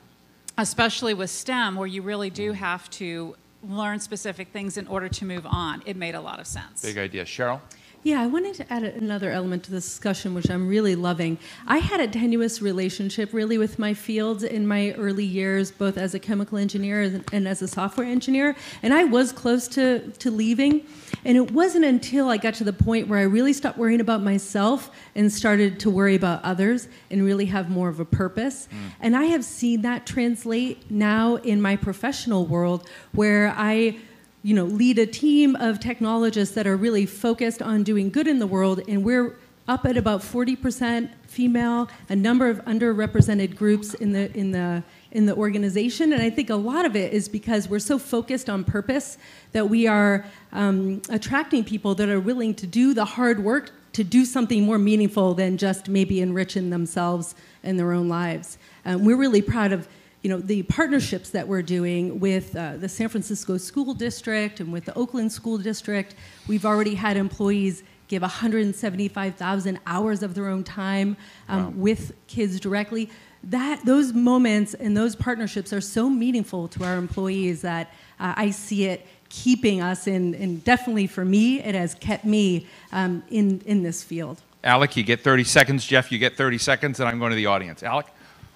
[0.57, 3.35] especially with STEM, where you really do have to
[3.67, 6.81] learn specific things in order to move on, it made a lot of sense.
[6.83, 7.25] Big idea.
[7.25, 7.59] Cheryl?
[8.05, 11.39] Yeah, I wanted to add another element to this discussion, which I'm really loving.
[11.65, 16.13] I had a tenuous relationship really with my fields in my early years, both as
[16.13, 20.29] a chemical engineer and- and as a software engineer, and I was close to, to
[20.29, 20.83] leaving.
[21.25, 24.21] And it wasn't until I got to the point where I really stopped worrying about
[24.21, 28.67] myself and started to worry about others and really have more of a purpose.
[28.71, 28.77] Mm.
[29.01, 33.97] And I have seen that translate now in my professional world where I
[34.45, 38.37] you know, lead a team of technologists that are really focused on doing good in
[38.37, 39.35] the world, and we're
[39.67, 45.25] up at about 40% female, a number of underrepresented groups in the in the in
[45.25, 48.63] the organization, and I think a lot of it is because we're so focused on
[48.63, 49.17] purpose
[49.53, 54.03] that we are um, attracting people that are willing to do the hard work to
[54.03, 57.33] do something more meaningful than just maybe enriching themselves
[57.63, 58.59] and their own lives.
[58.85, 59.87] Um, we're really proud of
[60.25, 64.73] you know, the partnerships that we're doing with uh, the San Francisco School District and
[64.73, 66.15] with the Oakland School District.
[66.47, 71.15] We've already had employees give 175,000 hours of their own time
[71.47, 71.73] um, wow.
[71.75, 73.11] with kids directly.
[73.43, 78.49] That those moments and those partnerships are so meaningful to our employees that uh, I
[78.49, 83.61] see it keeping us in, and definitely for me, it has kept me um, in,
[83.67, 84.41] in this field.
[84.63, 85.85] Alec, you get 30 seconds.
[85.85, 87.83] Jeff, you get 30 seconds, and I'm going to the audience.
[87.83, 88.07] Alec?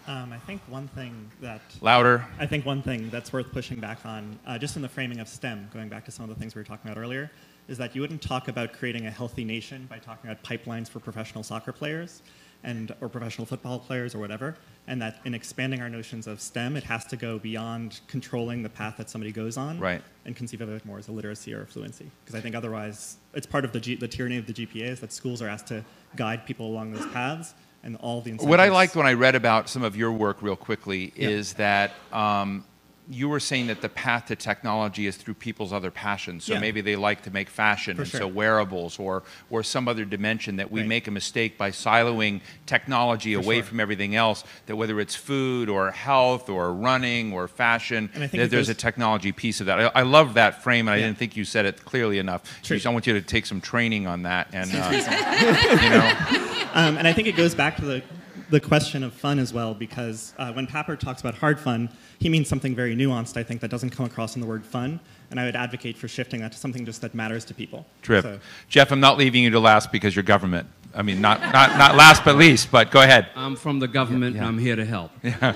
[0.10, 2.26] Um, I think one thing that louder.
[2.40, 5.28] I think one thing that's worth pushing back on, uh, just in the framing of
[5.28, 7.30] STEM, going back to some of the things we were talking about earlier,
[7.68, 11.00] is that you wouldn't talk about creating a healthy nation by talking about pipelines for
[11.00, 12.24] professional soccer players
[12.64, 14.56] and or professional football players or whatever,
[14.88, 18.70] and that in expanding our notions of STEM, it has to go beyond controlling the
[18.70, 20.02] path that somebody goes on, right.
[20.26, 22.10] and conceive of it more as a literacy or a fluency.
[22.26, 25.00] Because I think otherwise, it's part of the, G- the tyranny of the GPA is
[25.02, 25.86] that schools are asked to
[26.16, 27.54] guide people along those paths,
[27.84, 30.56] and all the What I liked when I read about some of your work real
[30.56, 31.30] quickly yeah.
[31.30, 32.64] is that um,
[33.10, 36.44] you were saying that the path to technology is through people's other passions.
[36.44, 36.60] So yeah.
[36.60, 38.20] maybe they like to make fashion, For and sure.
[38.22, 40.90] so wearables or or some other dimension that we right.
[40.90, 43.64] make a mistake by siloing technology For away sure.
[43.64, 44.44] from everything else.
[44.68, 49.60] That whether it's food or health or running or fashion, that there's a technology piece
[49.60, 49.80] of that.
[49.80, 51.06] I, I love that frame, and yeah.
[51.06, 52.62] I didn't think you said it clearly enough.
[52.62, 52.80] True.
[52.86, 56.46] I want you to take some training on that, and uh, you know.
[56.74, 58.04] Um, and I think it goes back to the
[58.50, 61.90] the question of fun as well, because uh, when Papert talks about hard fun,
[62.20, 65.00] he means something very nuanced, I think, that doesn't come across in the word fun.
[65.32, 67.86] And I would advocate for shifting that to something just that matters to people.
[68.02, 68.24] Trip.
[68.24, 68.40] So.
[68.68, 70.68] Jeff, I'm not leaving you to last because you're government.
[70.94, 73.28] I mean, not, not, not last but least, but go ahead.
[73.36, 74.48] I'm from the government yeah, yeah.
[74.48, 75.12] and I'm here to help.
[75.24, 75.56] Yeah.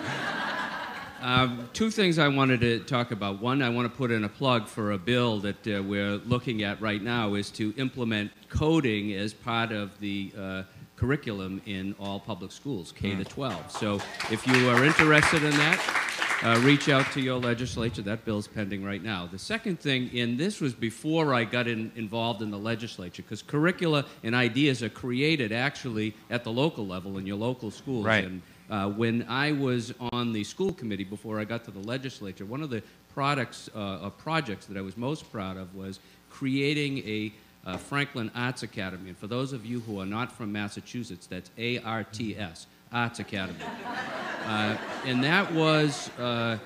[1.24, 3.42] Um, two things I wanted to talk about.
[3.42, 6.64] One, I want to put in a plug for a bill that uh, we're looking
[6.64, 10.64] at right now is to implement coding as part of the uh,
[11.04, 13.72] curriculum in all public schools, K to 12.
[13.72, 13.96] So
[14.32, 18.02] if you are interested in that, uh, reach out to your legislature.
[18.02, 19.28] That bill's pending right now.
[19.28, 23.42] The second thing, and this was before I got in, involved in the legislature, because
[23.42, 28.06] curricula and ideas are created actually at the local level in your local schools.
[28.06, 28.24] Right.
[28.24, 32.46] And uh, when I was on the school committee before I got to the legislature,
[32.46, 32.82] one of the
[33.14, 36.00] products, uh, projects that I was most proud of was
[36.30, 37.34] creating a
[37.66, 39.10] uh, Franklin Arts Academy.
[39.10, 42.68] And for those of you who are not from Massachusetts, that's A R T S,
[42.92, 43.60] Arts Academy.
[44.46, 46.58] Uh, and that was, uh,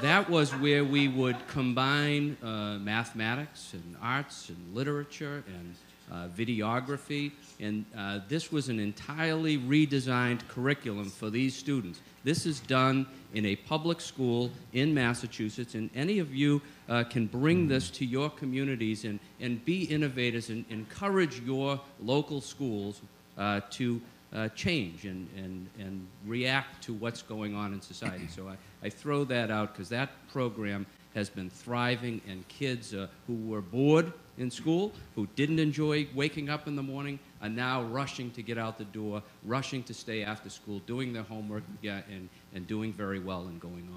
[0.00, 5.74] that was where we would combine uh, mathematics and arts and literature and
[6.10, 7.32] uh, videography.
[7.60, 12.00] And uh, this was an entirely redesigned curriculum for these students.
[12.24, 17.26] This is done in a public school in Massachusetts, and any of you uh, can
[17.26, 23.00] bring this to your communities and, and be innovators and encourage your local schools
[23.38, 24.00] uh, to
[24.34, 28.26] uh, change and, and, and react to what's going on in society.
[28.28, 28.56] So I,
[28.86, 33.62] I throw that out because that program has been thriving, and kids uh, who were
[33.62, 38.42] bored in school, who didn't enjoy waking up in the morning, are now rushing to
[38.42, 42.66] get out the door, rushing to stay after school, doing their homework, yeah, and, and
[42.66, 43.88] doing very well and going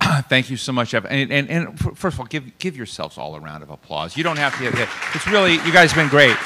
[0.00, 0.22] on.
[0.28, 1.04] Thank you so much, Jeff.
[1.08, 4.16] And, and, and, first of all, give, give yourselves all a round of applause.
[4.16, 4.88] You don't have to.
[5.14, 6.36] It's really, you guys have been great.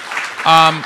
[0.46, 0.82] Um,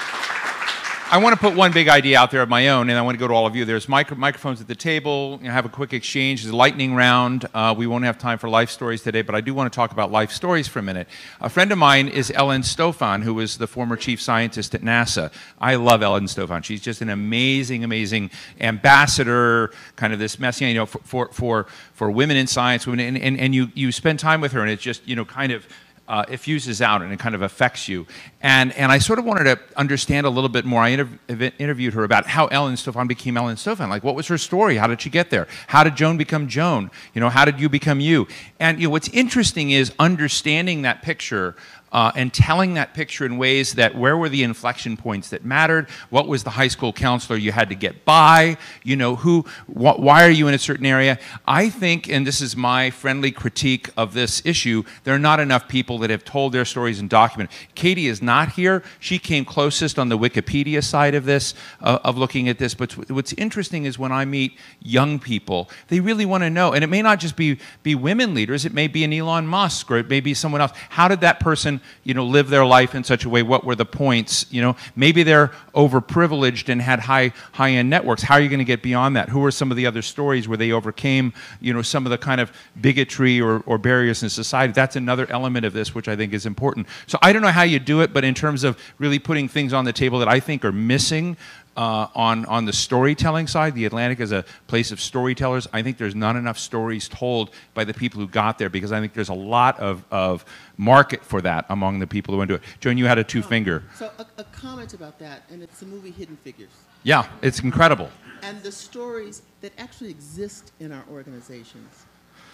[1.13, 3.17] I want to put one big idea out there of my own, and I want
[3.17, 3.67] to go to all of you.
[3.67, 5.39] There's micro- microphones at the table.
[5.43, 6.43] You know, have a quick exchange.
[6.43, 7.45] There's a lightning round.
[7.53, 9.93] Uh, we won't have time for life stories today, but I do want to talk
[9.93, 11.07] about life stories for a minute.
[11.43, 15.31] A friend of mine is Ellen Stofan, who was the former chief scientist at NASA.
[15.61, 16.65] I love Ellen Stofan.
[16.65, 21.67] She's just an amazing, amazing ambassador, kind of this message, you know, for, for, for,
[21.93, 24.71] for women in science, women, and, and, and you, you spend time with her, and
[24.71, 25.67] it's just, you know, kind of
[26.09, 28.07] uh, it fuses out and it kind of affects you.
[28.41, 30.83] And, and I sort of wanted to understand a little bit more.
[30.83, 33.89] I interv- interviewed her about how Ellen Stofan became Ellen Stofan.
[33.89, 34.77] Like, what was her story?
[34.77, 35.47] How did she get there?
[35.69, 36.91] How did Joan become Joan?
[37.15, 38.27] You know, how did you become you?
[38.59, 41.55] And you know, what's interesting is understanding that picture
[41.93, 45.89] uh, and telling that picture in ways that where were the inflection points that mattered?
[46.11, 48.57] What was the high school counselor you had to get by?
[48.83, 51.19] You know, who, wh- why are you in a certain area?
[51.47, 55.69] I think, and this is my friendly critique of this issue, there are not enough
[55.69, 57.55] people that have told their stories and documented.
[57.75, 58.83] Katie is not here.
[58.99, 62.75] She came closest on the Wikipedia side of this, uh, of looking at this.
[62.75, 66.83] But what's interesting is when I meet young people, they really want to know, and
[66.83, 69.99] it may not just be, be women leaders, it may be an Elon Musk or
[69.99, 70.73] it may be someone else.
[70.89, 73.43] How did that person you know, live their life in such a way?
[73.43, 74.47] What were the points?
[74.51, 78.23] You know, maybe they're overprivileged and had high high-end networks.
[78.23, 79.29] How are you going to get beyond that?
[79.29, 82.19] Who are some of the other stories where they overcame, you know, some of the
[82.19, 84.73] kind of bigotry or, or barriers in society?
[84.73, 86.87] That's another element of this, which I think is important.
[87.07, 89.73] So I don't know how you do it, but in terms of really putting things
[89.73, 91.37] on the table that I think are missing
[91.77, 95.67] uh, on, on the storytelling side, the Atlantic is a place of storytellers.
[95.73, 99.01] I think there's not enough stories told by the people who got there because I
[99.01, 100.45] think there's a lot of, of
[100.77, 102.69] market for that among the people who want to do it.
[102.81, 103.83] Joan, you had a two finger.
[103.97, 106.71] So a, a comment about that, and it's the movie Hidden Figures.
[107.05, 108.11] Yeah, it's incredible.
[108.43, 112.05] And the stories that actually exist in our organizations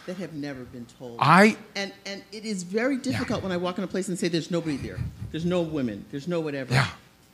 [0.07, 1.17] that have never been told.
[1.21, 4.29] I- and and it is very difficult when I walk in a place and say
[4.29, 4.99] there's nobody there.
[5.31, 6.05] There's no women.
[6.11, 6.73] There's no whatever.
[6.73, 6.89] Yeah.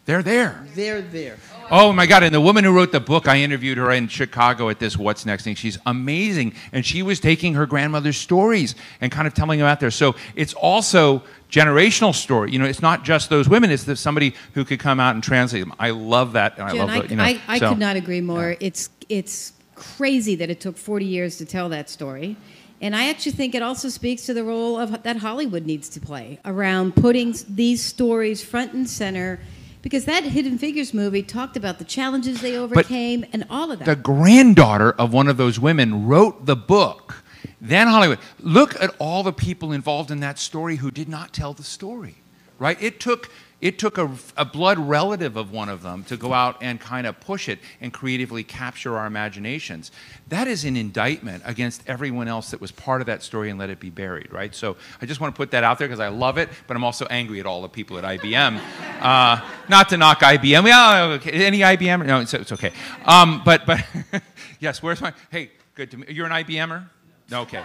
[0.06, 0.66] They're there.
[0.74, 1.38] They're there.
[1.70, 2.22] Oh my God.
[2.22, 5.24] And the woman who wrote the book, I interviewed her in Chicago at this What's
[5.24, 5.54] Next thing.
[5.54, 6.54] She's amazing.
[6.72, 9.90] And she was taking her grandmother's stories and kind of telling them out there.
[9.90, 12.52] So it's also generational story.
[12.52, 15.24] You know, it's not just those women, it's the, somebody who could come out and
[15.24, 15.72] translate them.
[15.78, 16.58] I love that.
[16.58, 18.56] And I Jen, love I, the, you know, I, I so- could not agree more.
[18.60, 22.36] It's it's crazy that it took 40 years to tell that story.
[22.80, 26.00] And I actually think it also speaks to the role of that Hollywood needs to
[26.00, 29.40] play around putting these stories front and center
[29.84, 33.84] because that Hidden Figures movie talked about the challenges they overcame and all of that.
[33.84, 37.22] The granddaughter of one of those women wrote the book.
[37.60, 38.18] Then Hollywood.
[38.40, 42.16] Look at all the people involved in that story who did not tell the story,
[42.58, 42.82] right?
[42.82, 43.30] It took
[43.60, 47.06] it took a, a blood relative of one of them to go out and kind
[47.06, 49.90] of push it and creatively capture our imaginations.
[50.28, 53.70] That is an indictment against everyone else that was part of that story and let
[53.70, 54.54] it be buried, right?
[54.54, 56.84] So I just want to put that out there because I love it, but I'm
[56.84, 58.60] also angry at all the people at IBM.
[59.04, 59.38] Uh,
[59.68, 60.66] not to knock IBM.
[60.66, 61.44] Yeah, okay.
[61.44, 62.06] any IBM?
[62.06, 62.72] No, it's, it's okay.
[63.04, 63.84] Um, but but
[64.60, 65.12] yes, where's my?
[65.30, 66.08] Hey, good to meet.
[66.08, 66.88] You're an IBMer?
[67.30, 67.58] No, okay.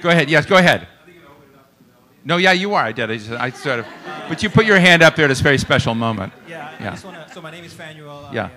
[0.00, 0.30] go ahead.
[0.30, 0.86] Yes, go ahead.
[2.24, 2.82] No, yeah, you are.
[2.84, 3.10] I did.
[3.10, 3.86] I, just, I sort of.
[4.28, 6.32] But you put your hand up there at this very special moment.
[6.48, 6.90] Yeah, I Yeah.
[6.92, 8.30] just wanna, so my name is Fanuel.
[8.32, 8.44] Yeah.
[8.44, 8.48] I, uh,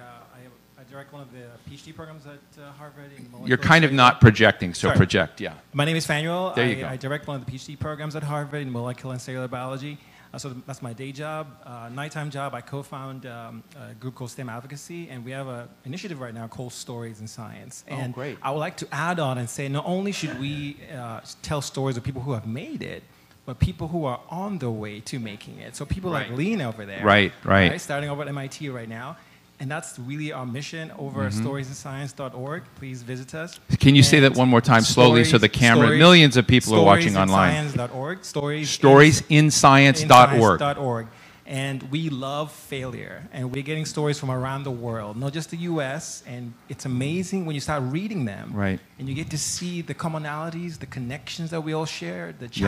[0.77, 3.11] I, I direct one of the PhD programs at uh, Harvard.
[3.17, 4.95] In molecular You're kind of not projecting, so Sorry.
[4.97, 5.41] project.
[5.41, 5.53] Yeah.
[5.73, 6.55] My name is Fanuel.
[6.55, 6.87] There I, you go.
[6.87, 9.97] I direct one of the PhD programs at Harvard in molecular and cellular biology.
[10.33, 11.47] Uh, so that's my day job.
[11.65, 15.67] Uh, nighttime job, I co-found um, a group called STEM Advocacy, and we have an
[15.85, 17.83] initiative right now called Stories in Science.
[17.89, 18.37] Oh, And great.
[18.41, 21.97] I would like to add on and say not only should we uh, tell stories
[21.97, 23.03] of people who have made it,
[23.47, 25.73] but people who are on the way to making it.
[25.73, 26.29] So people Right.
[26.29, 27.03] like Lean over there.
[27.03, 27.79] Right, right.
[27.79, 29.15] Starting over at MIT right now.
[29.59, 31.43] And that's really our mission over at Mhm.
[31.43, 32.63] storiesinScience.org.
[32.75, 33.57] Please visit us.
[33.79, 36.83] Can you say that one more time slowly so the camera- millions of people are
[36.83, 37.69] watching online.
[37.69, 38.25] StoriesinScience.org.
[38.25, 40.77] Stories StoriesinScience.org.
[40.77, 41.07] .org.
[41.49, 43.29] And we love failure.
[43.31, 46.21] And we're getting stories from around the world, not just the US.
[46.27, 48.51] And it's amazing when you start reading them.
[48.53, 48.81] Right.
[48.99, 52.65] And you get to see the commonalities, the connections that we all share, the Yeah.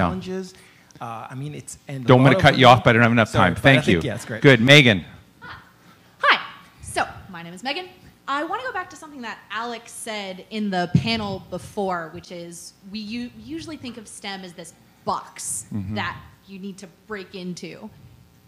[0.99, 1.27] Challenges.
[1.29, 1.77] Uh, I mean, it's.
[1.87, 3.53] And Don't want to cut you off, but I don't have enough Sorry, time.
[3.53, 4.07] but I Thank think- you.
[4.09, 4.41] Yeah, it's great.
[4.41, 4.61] Good.
[4.61, 5.05] Megan.
[5.41, 6.41] Hi.
[6.81, 7.87] So, my name is Megan.
[8.27, 12.31] I want to go back to something that Alex said in the panel before, which
[12.31, 14.73] is we u- usually think of STEM as this
[15.03, 15.95] box Mhm.
[15.95, 17.89] that you need to break into.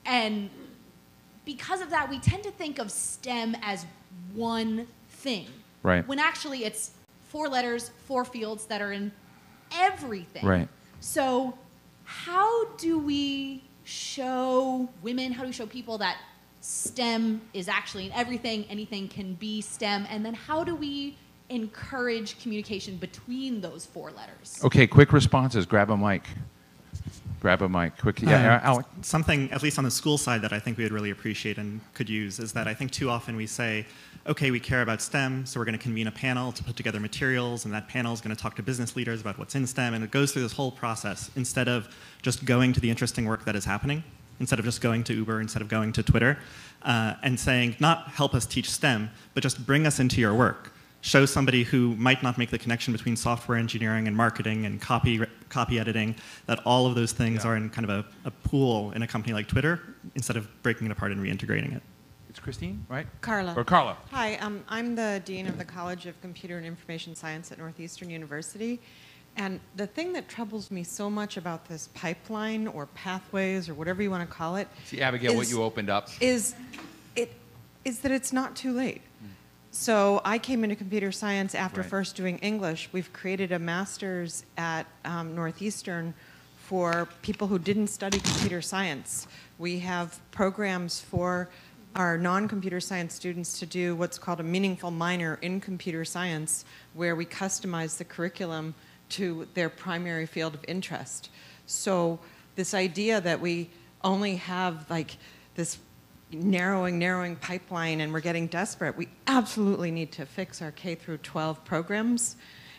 [0.06, 0.52] And
[1.46, 3.88] because of that, we tend to think of STEM as
[4.36, 5.48] one thing.
[5.82, 6.08] Right.
[6.08, 6.92] When actually it's
[7.30, 9.12] four letters, four fields that are in
[9.72, 10.46] everything.
[10.46, 10.68] Right.
[11.00, 11.58] So,
[12.12, 16.18] how do we show women, how do we show people that
[16.60, 21.16] STEM is actually in everything, anything can be STEM, and then how do we
[21.50, 24.60] encourage communication between those four letters?
[24.64, 25.66] Okay, quick responses.
[25.66, 26.24] Grab a mic.
[27.42, 27.98] Grab a mic.
[27.98, 28.30] quickly.
[28.30, 28.86] Yeah, Uh, Alec.
[29.02, 31.82] Something, at least on the school side, that I think we would really appreciate and
[31.96, 33.88] could use is that I think too often we say,
[34.28, 37.00] okay, we care about STEM, so we're going to convene a panel to put together
[37.00, 39.96] materials, and that panel is going to talk to business leaders about what's in STEM,
[39.96, 41.90] and it goes through this whole process instead of
[42.22, 44.04] just going to the interesting work that is happening,
[44.40, 46.38] instead of just going to Uber, instead of going to Twitter,
[46.84, 50.71] uh, and saying, not help us teach STEM, but just bring us into your work
[51.02, 55.22] show somebody who might not make the connection between software engineering and marketing and copy
[55.50, 59.02] copy editing that all of those things are in kind of a, a pool in
[59.02, 59.82] a company like Twitter
[60.16, 61.82] instead of breaking it apart and reintegrating it.
[62.30, 63.06] It's Christine, right?
[63.20, 63.54] Carla.
[63.58, 63.98] Or Carla.
[64.12, 68.10] Hi, um, I'm the Dean of the College of Computer and Information Science at Northeastern
[68.10, 68.80] University.
[69.36, 74.02] And the thing that troubles me so much about this pipeline or pathways or whatever
[74.02, 76.08] you want to call it See, Abigail, what you opened up.
[76.22, 76.56] is
[77.18, 77.34] it
[77.84, 79.02] is that it's not too late.
[79.74, 81.90] So I came into computer science after Right.
[81.90, 82.90] first doing English.
[82.92, 86.14] We've created a master's at um, Northeastern
[86.58, 89.28] for people who didn't study computer science.
[89.58, 91.50] We have programs for
[91.96, 97.16] our non-computer science students to do what's called a meaningful minor in computer science, where
[97.16, 98.74] we customize the curriculum
[99.10, 101.30] to their primary field of interest.
[101.66, 102.20] So
[102.56, 103.70] this idea that we
[104.04, 105.18] only have like
[105.56, 105.78] this
[106.34, 108.96] narrowing, narrowing pipeline and we're getting desperate.
[108.96, 112.36] We absolutely need to fix our K through 12 programs.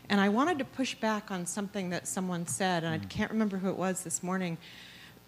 [0.09, 3.57] And I wanted to push back on something that someone said, and I can't remember
[3.57, 4.59] who it was this morning,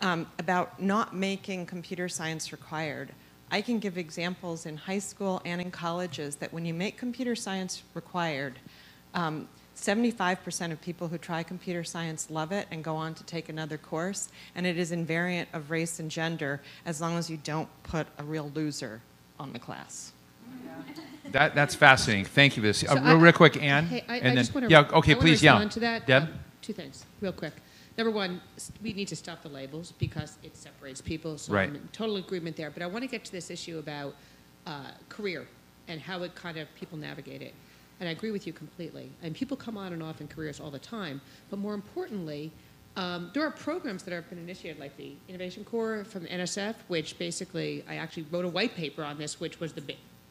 [0.01, 3.13] um, about not making computer science required.
[3.51, 7.37] I can give examples in high school and in colleges that when you make computer
[7.37, 8.59] science required,
[9.15, 13.49] um, 75% of people who try computer science love it and go on to take
[13.49, 17.69] another course, and it is invariant of race and gender as long as you don't
[17.83, 19.01] put a real loser
[19.39, 20.13] on the class.
[21.33, 22.27] That, that's fascinating.
[22.27, 23.87] Thank you, This So uh, I- real, real quick, Anne.
[23.87, 24.71] Hey, I, and I then, just want to.
[24.71, 25.53] yeah, okay, please, yeah.
[25.53, 26.07] respond to that.
[26.07, 26.23] Deb?
[26.25, 26.27] Uh,
[26.61, 27.55] two things, real quick.
[27.97, 28.43] Number one,
[28.83, 31.39] we need to stop the labels because it separates people.
[31.39, 31.71] So Right.
[31.71, 32.71] I'm in total agreement there.
[32.71, 34.15] But I want to get to this issue about
[34.67, 35.47] uh, career
[35.89, 37.55] and how it kind of people navigate it.
[38.01, 39.11] And I agree with you completely.
[39.23, 41.21] And people come on and off in careers all the time.
[41.51, 42.51] But more importantly,
[42.97, 46.75] um, there are programs that have been initiated, like the Innovation Corps from the NSF,
[46.89, 49.83] which basically I actually wrote a white paper on this, which was the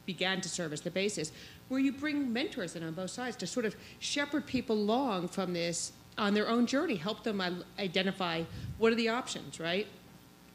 [0.06, 1.32] began to serve as the basis,
[1.70, 5.54] where you bring mentors in on both sides to sort of shepherd people along from
[5.54, 7.42] this on their own journey, help them
[7.80, 8.44] identify
[8.78, 9.88] what are the options, right?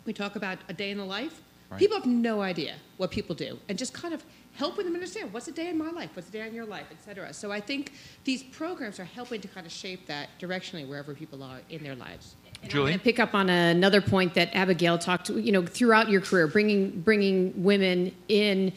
[0.04, 1.42] We talk about a day in the life.
[1.70, 1.78] Right.
[1.78, 4.24] People have no idea what people do, and just kind of
[4.58, 6.86] helping them understand what's a day in my life, what's a day in your life,
[6.90, 7.32] et cetera.
[7.32, 7.92] So I think
[8.24, 11.94] these programs are helping to kind of shape that directionally wherever people are in their
[11.94, 12.34] lives.
[12.66, 12.80] Julie?
[12.80, 15.38] I'm going to pick up on another point that Abigail talked to.
[15.38, 18.72] You know, throughout your career, bringing bringing women in.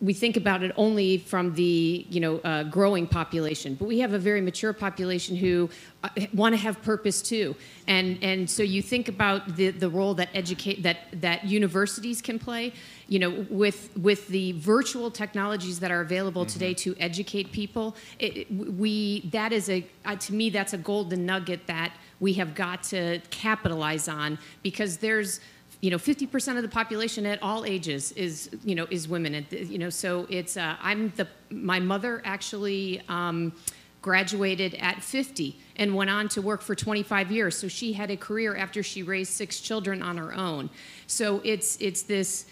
[0.00, 4.14] We think about it only from the you know uh, growing population, but we have
[4.14, 5.68] a very mature population who
[6.02, 7.54] uh, want to have purpose too,
[7.86, 12.38] and and so you think about the the role that educate that that universities can
[12.38, 12.72] play.
[13.12, 18.50] You know, with with the virtual technologies that are available today to educate people, it,
[18.50, 22.82] we that is a uh, to me that's a golden nugget that we have got
[22.84, 25.40] to capitalize on because there's
[25.82, 29.46] you know 50% of the population at all ages is you know is women.
[29.50, 33.52] You know so it's uh, i'm the my mother actually um,
[34.00, 37.58] graduated at 50 and went on to work for 25 years.
[37.58, 40.70] So she had a career after she raised six children on her own.
[41.06, 42.46] So it's it's this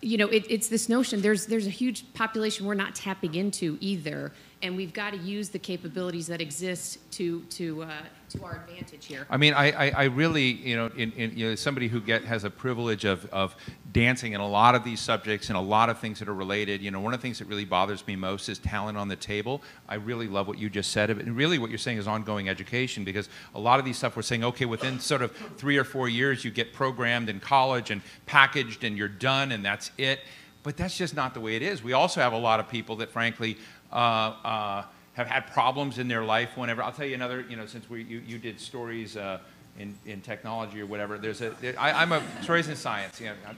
[0.00, 3.78] you know it, it's this notion there's there's a huge population we're not tapping into
[3.80, 4.32] either
[4.62, 7.92] and we've got to use the capabilities that exist to to uh,
[8.36, 11.48] to our advantage here I mean, I, I, I really, you know, in, in, you
[11.48, 13.56] know, somebody who get has a privilege of, of
[13.92, 16.80] dancing in a lot of these subjects and a lot of things that are related.
[16.82, 19.16] You know, one of the things that really bothers me most is talent on the
[19.16, 19.62] table.
[19.88, 23.04] I really love what you just said, and really what you're saying is ongoing education
[23.04, 26.08] because a lot of these stuff we're saying, okay, within sort of three or four
[26.08, 30.20] years, you get programmed in college and packaged, and you're done, and that's it.
[30.62, 31.82] But that's just not the way it is.
[31.82, 33.58] We also have a lot of people that, frankly.
[33.92, 34.84] Uh, uh,
[35.16, 36.82] have had problems in their life whenever.
[36.82, 39.38] I'll tell you another, you know, since we, you, you did stories uh,
[39.78, 43.28] in, in technology or whatever, there's a, there, I, I'm a, stories in science, you
[43.28, 43.56] know, I'm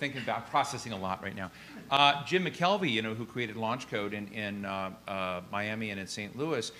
[0.00, 1.50] thinking about processing a lot right now.
[1.90, 6.06] Uh, Jim McKelvey, you know, who created LaunchCode in, in uh, uh, Miami and in
[6.06, 6.34] St.
[6.38, 6.72] Louis,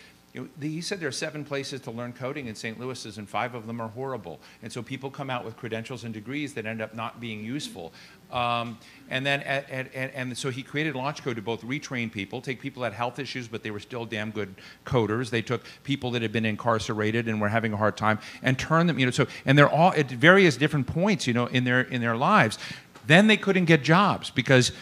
[0.60, 2.78] he said there are seven places to learn coding in St.
[2.78, 4.40] Louis, and five of them are horrible.
[4.62, 7.92] And so people come out with credentials and degrees that end up not being useful.
[8.30, 8.78] Um,
[9.10, 12.60] and then, at, at, and, and so he created LaunchCode to both retrain people, take
[12.60, 14.54] people that had health issues, but they were still damn good
[14.84, 15.30] coders.
[15.30, 18.86] They took people that had been incarcerated and were having a hard time and turn
[18.86, 21.80] them, you know, so, and they're all at various different points, you know, in their,
[21.80, 22.58] in their lives.
[23.06, 24.72] Then they couldn't get jobs because,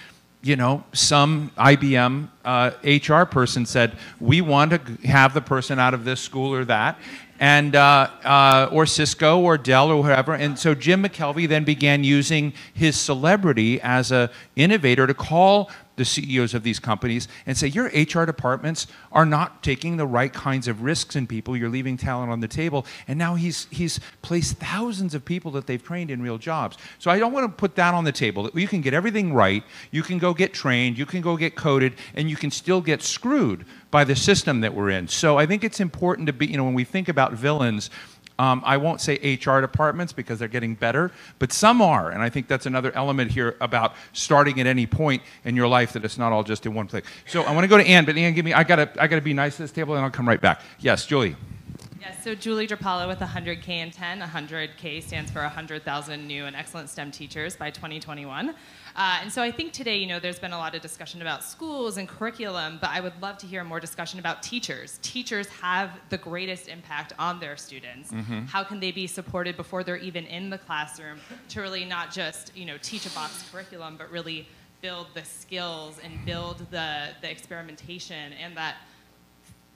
[0.43, 5.93] you know, some IBM uh, HR person said, we want to have the person out
[5.93, 6.99] of this school or that,
[7.39, 10.33] and uh, uh, or Cisco or Dell or whatever.
[10.35, 16.05] And so Jim McKelvey then began using his celebrity as a innovator to call the
[16.05, 20.69] CEOs of these companies and say, your HR departments are not taking the right kinds
[20.69, 21.57] of risks in people.
[21.57, 22.87] You're leaving talent on the table.
[23.09, 26.77] And now he's, he's placed thousands of people that they've trained in real jobs.
[26.99, 28.51] So I don't want to put that on the table.
[28.55, 29.65] You can get everything right.
[29.91, 30.99] You can go get trained.
[30.99, 31.95] You can go get coded.
[32.15, 35.09] And you can still get screwed by the system that we're in.
[35.09, 37.91] So I think it's important to be, you know, when we think about villains,
[38.39, 42.11] um, I won't say HR departments because they're getting better, but some are.
[42.11, 45.93] And I think that's another element here about starting at any point in your life
[45.95, 47.05] that it's not all just in one place.
[47.27, 49.23] So I want to go to Ann, but Ann, give me, I gotta, I gotta
[49.23, 50.61] be nice at this table and I'll come right back.
[50.81, 51.35] Yes, Julie.
[52.07, 54.23] Yes, so Julie Drapala with 100Kin10.
[54.23, 58.55] 100K stands for 100,000 new and excellent STEM teachers by 2021.
[58.97, 61.45] Uh, and so I think today, you know, there's been a lot of discussion about
[61.45, 64.99] schools and curriculum, but I would love to hear more discussion about teachers.
[65.03, 68.11] Teachers have the greatest impact on their students.
[68.11, 68.49] Mhm.
[68.49, 71.21] How can they be supported before they're even in the classroom
[71.51, 74.49] to really not just, you know, teach a box curriculum, but really
[74.81, 78.77] build the skills and build the, the experimentation and that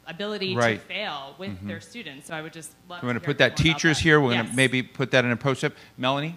[0.07, 0.81] ability Right.
[0.81, 1.67] to fail with Mhm.
[1.69, 2.27] their students.
[2.29, 4.03] So I would just love We're going to put that teachers that.
[4.03, 4.19] here.
[4.19, 5.75] We're going to maybe put that in a post-up.
[5.99, 6.37] Melanie?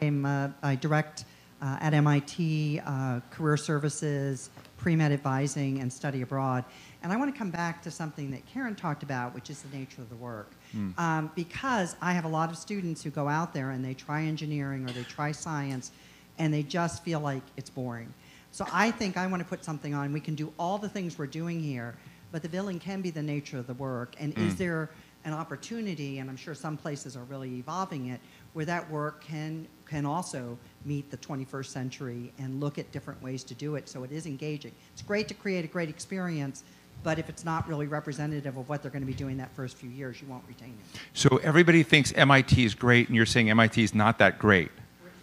[0.00, 1.24] I'm, uh, I direct
[1.60, 6.64] uh, at MIT uh, Career Services, Pre-Med Advising, and Study Abroad.
[7.02, 9.76] And I want to come back to something that Karen talked about, which is the
[9.76, 10.52] nature of the work.
[10.72, 10.90] Hmm.
[10.98, 14.22] Um, because I have a lot of students who go out there and they try
[14.22, 15.90] engineering or they try science,
[16.38, 18.12] and they just feel like it's boring.
[18.52, 20.12] So I think I want to put something on.
[20.12, 21.96] We can do all the things we're doing here,
[22.30, 24.14] but the billing can be the nature of the work.
[24.20, 24.58] And is Mm.
[24.58, 24.90] there
[25.24, 28.20] an opportunity, and I'm sure some places are really evolving it,
[28.52, 33.42] where that work can can also meet the 21st century and look at different ways
[33.42, 34.72] to do it so it is engaging.
[34.92, 36.62] It's great to create a great experience,
[37.02, 39.76] but if it's not really representative of what they're going to be doing that first
[39.78, 41.00] few years, you won't retain it.
[41.14, 44.70] So everybody thinks MIT is great, and you're saying MIT is not that great.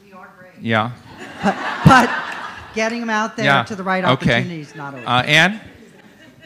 [0.03, 0.53] We are great.
[0.59, 0.91] Yeah.
[1.85, 2.09] But
[2.73, 3.63] getting them out there Yeah.
[3.65, 4.11] to the right Okay.
[4.37, 5.07] opportunities not always.
[5.07, 5.61] Uh, Anne?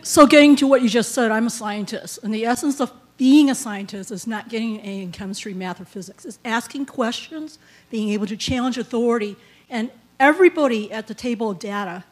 [0.02, 3.50] So, getting to what you just said, I'm a scientist, and the essence of being
[3.50, 6.24] a scientist is not getting an A in chemistry, math, or physics.
[6.24, 7.60] It's asking questions,
[7.92, 9.36] being able to challenge authority,
[9.70, 9.92] and
[10.22, 12.06] everybody at the table of data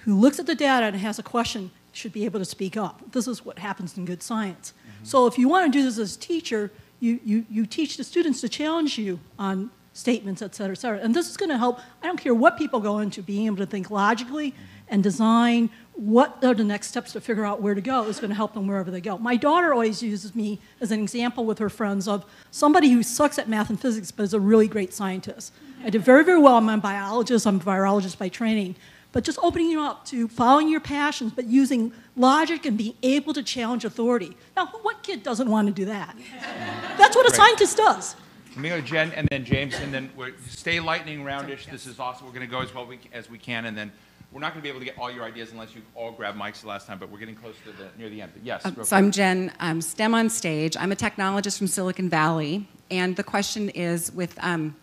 [0.00, 3.12] who looks at the data and has a question should be able to speak up.
[3.12, 4.72] This is what happens in good science.
[4.72, 5.04] Mm-hmm.
[5.04, 8.04] So, if you want to do this as a teacher, you, you, you teach the
[8.04, 10.98] students to challenge you on statements, et cetera, et cetera.
[10.98, 13.58] And this is going to help, I don't care what people go into, being able
[13.58, 14.62] to think logically mm-hmm.
[14.88, 18.30] and design what are the next steps to figure out where to go is going
[18.30, 19.16] to help them wherever they go.
[19.18, 23.38] My daughter always uses me as an example with her friends of somebody who sucks
[23.38, 25.52] at math and physics but is a really great scientist.
[25.84, 26.56] I did very, very well.
[26.56, 28.74] I'm a biologist, I'm a virologist by training.
[29.12, 33.32] But just opening you up to following your passions, but using logic and being able
[33.32, 34.36] to challenge authority.
[34.56, 36.16] Now, what kid doesn't want to do that?
[36.98, 37.36] That's what a Right.
[37.36, 38.16] scientist does.
[38.50, 41.66] Let me go to Jen and then James, and then we're, stay lightning roundish.
[41.70, 42.26] This is awesome.
[42.26, 43.92] We're going to go as well we, as we can, and then
[44.34, 46.34] we're not going to be able to get all your ideas unless you all grab
[46.34, 48.32] mics the last time, but we're getting close to the near the end.
[48.34, 48.66] But yes.
[48.66, 49.12] Um, so I'm.
[49.12, 49.52] Jen.
[49.60, 50.76] I'm STEM on stage.
[50.76, 54.76] I'm a technologist from Silicon Valley, and the question is with um,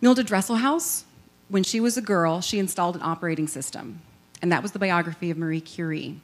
[0.00, 1.04] Mildred Dresselhaus.
[1.48, 4.02] When she was a girl, she installed an operating system,
[4.42, 6.20] and that was the biography of Marie Curie.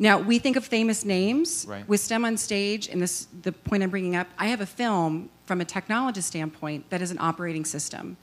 [0.00, 1.86] Now we think of famous names Right.
[1.88, 4.26] with STEM on stage, and this the point I'm bringing up.
[4.38, 8.16] I have a film from a technologist standpoint that is an operating system.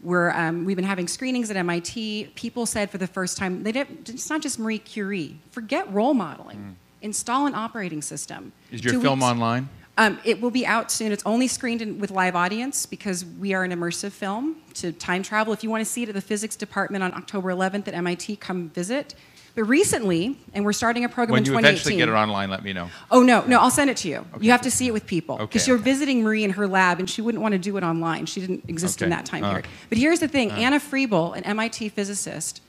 [0.00, 2.32] Where um, we've been having screenings at MIT.
[2.36, 5.40] People said for the first time, they didn't, it's not just Marie Curie.
[5.50, 6.76] Forget role modeling.
[7.02, 8.52] Install an operating system.
[8.70, 8.74] Mm.
[8.74, 9.68] Is your Two film weeks- online?
[9.96, 11.10] Um, it will be out soon.
[11.10, 15.24] It's only screened in, with live audience because we are an immersive film to time
[15.24, 15.52] travel.
[15.52, 18.36] If you want to see it at the physics department on October 11th at MIT,
[18.36, 19.16] come visit.
[19.58, 21.74] But recently, and we're starting a program When in you 2018.
[21.74, 22.90] eventually get it online, let me know.
[23.10, 24.24] Oh no, no, I'll send it to you.
[24.38, 27.00] You have to see it with people because Okay, you're visiting Marie in her lab,
[27.00, 28.26] and she wouldn't want to do it online.
[28.26, 29.66] She didn't exist in that time Uh, period.
[29.88, 30.54] But here's the thing: uh.
[30.54, 32.62] Anna Frebel, an MIT physicist,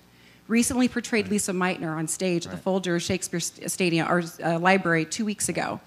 [0.48, 5.26] recently portrayed Lise Meitner on stage at the Folger Shakespeare Stadium or uh, Library two
[5.26, 5.80] weeks ago.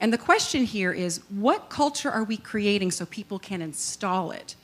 [0.00, 4.54] And the question here is, what culture are we creating so people can install it?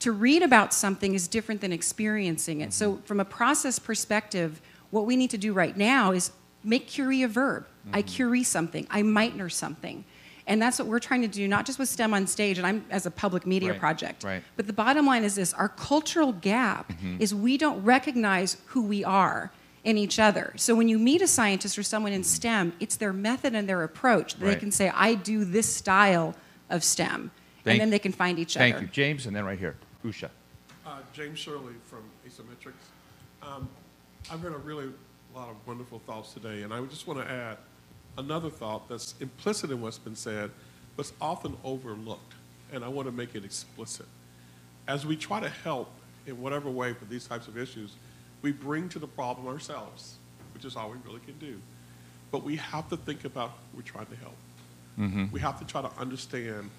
[0.00, 2.72] To read about something is different than experiencing it.
[2.72, 4.60] So, from a process perspective,
[4.90, 6.32] what we need to do right now is
[6.64, 7.66] make Curie a verb.
[7.92, 10.04] I Curie something, I Meitner something.
[10.48, 12.84] And that's what we're trying to do, not just with STEM on stage, and I'm
[12.90, 14.22] as a public media Right, project.
[14.24, 14.42] right.
[14.56, 17.20] But the bottom line is this our cultural gap Mhm.
[17.20, 19.50] is we don't recognize who we are
[19.84, 20.52] in each other.
[20.56, 23.82] So when you meet a scientist or someone in STEM, it's their method and their
[23.84, 24.54] approach that Right.
[24.54, 26.34] they can say, I do this style
[26.70, 27.30] of STEM.
[27.64, 28.80] Thank- and then they can find each Thank other.
[28.86, 30.30] Thank you, James, and then right here, Usha.
[30.84, 32.72] Uh, James Shirley from Asymmetrics.
[33.42, 33.68] Um,
[34.30, 34.88] I've heard a really
[35.34, 37.58] lot of wonderful thoughts today, and I just want to add
[38.18, 40.50] another thought that's implicit in what's been said,
[40.96, 42.34] but often overlooked,
[42.72, 44.06] and I want to make it explicit.
[44.88, 45.90] As we try to help
[46.26, 47.94] in whatever way for these types of issues,
[48.42, 50.16] we bring to the problem ourselves,
[50.54, 51.60] which is all we really can do.
[52.30, 54.36] But we have to think about who we're trying to help.
[54.98, 55.30] Mhm.
[55.30, 56.70] We have to try to understand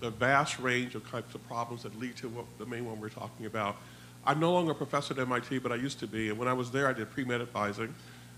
[0.00, 3.08] the vast range of types of problems that lead to what, the main one we're
[3.08, 3.76] talking about.
[4.28, 6.28] I'm no longer a professor at MIT, but I used to be.
[6.28, 7.94] And when I was there, I did pre-med advising.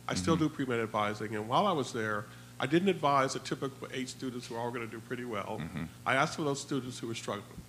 [0.07, 0.45] I still mm-hmm.
[0.45, 1.35] do pre-med advising.
[1.35, 2.27] And while I was there,
[2.61, 5.59] I didn't advise the typical eight students who are all going to do pretty well.
[5.61, 5.85] Mm-hmm.
[6.07, 7.61] I asked for those students who were struggling.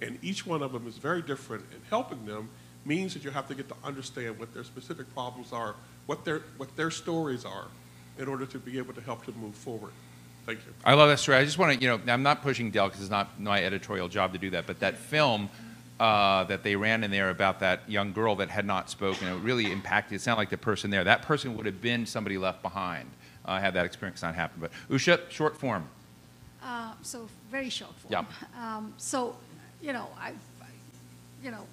[0.00, 2.48] And each one of them is very different, and helping them
[2.86, 5.74] means that you have to get to understand what their specific problems are,
[6.06, 7.66] what their, what their stories are,
[8.18, 9.92] in order to be able to help them move forward.
[10.46, 10.72] Thank you.
[10.84, 11.36] I love that story.
[11.36, 14.08] I just want to, you know, I'm not pushing Dell because it's not my editorial
[14.08, 15.50] job to do that, but that film
[16.00, 19.34] uh, that they ran in there about that young girl that had not spoken, it
[19.42, 20.16] really impacted.
[20.16, 21.04] It sounded like the person there.
[21.04, 23.08] That person would have been somebody left behind
[23.44, 24.62] uh, had that experience not happened.
[24.62, 25.88] But Usha, short form.
[26.62, 28.12] Uh, so very short form.
[28.12, 28.24] Yeah.
[28.60, 29.36] Um, so,
[29.82, 30.32] you know, I,
[31.42, 31.66] you know,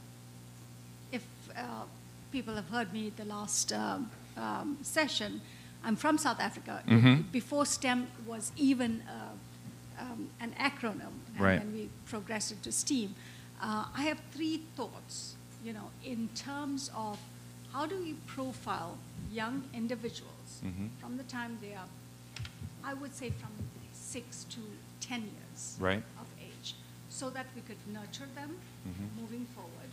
[1.12, 1.24] if
[1.56, 1.84] uh,
[2.32, 5.41] people have heard me the last um, um, session,
[5.84, 6.84] I'm from South Africa.
[6.88, 7.32] Mhm.
[7.32, 11.60] Before STEM was even uh, um, an acronym, and Right.
[11.60, 13.16] then we progressed it to STEAM.
[13.61, 17.19] Uh, I have three thoughts, you know, in terms of
[17.73, 18.98] how do we profile
[19.31, 20.90] young individuals Mhm.
[20.99, 21.88] from the time they are,
[22.84, 23.52] I would say from
[23.94, 24.61] six to
[25.02, 26.03] 10 years Right.
[26.19, 26.76] of age,
[27.10, 28.57] so that we could nurture them
[28.88, 29.15] Mhm.
[29.22, 29.91] moving forward.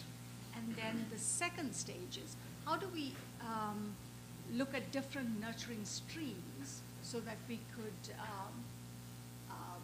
[0.54, 3.94] And then the second stage is how do we um,
[4.52, 8.64] look at different nurturing streams so that we could um,
[9.50, 9.82] um,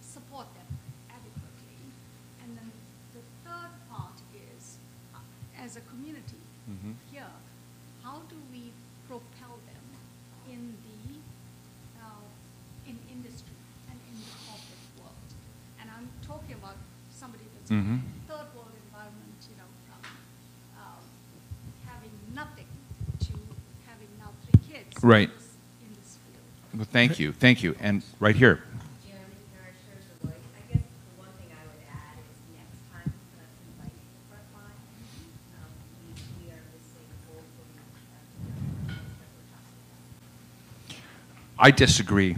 [0.00, 0.66] support them
[1.10, 1.76] adequately.
[2.42, 2.81] And then the
[3.52, 4.78] third part is,
[5.14, 5.18] uh,
[5.64, 6.94] as a community Mhm.
[7.10, 7.32] here,
[8.02, 8.72] how do we
[9.08, 9.84] propel them
[10.48, 11.20] in the
[12.00, 12.26] uh,
[12.90, 13.54] in industry
[13.90, 15.28] and in the corporate world?
[15.80, 16.76] And I'm talking about
[17.12, 18.00] somebody that's Mhm.
[18.00, 20.02] from a third world environment, you know, from
[20.82, 21.02] um,
[21.86, 22.66] having nothing
[23.26, 23.34] to
[23.86, 25.02] having now three kids.
[25.04, 25.30] Right.
[25.30, 26.46] in this field.
[26.74, 27.76] Well, thank you, thank you.
[27.80, 28.62] And right here.
[41.62, 42.34] I disagree.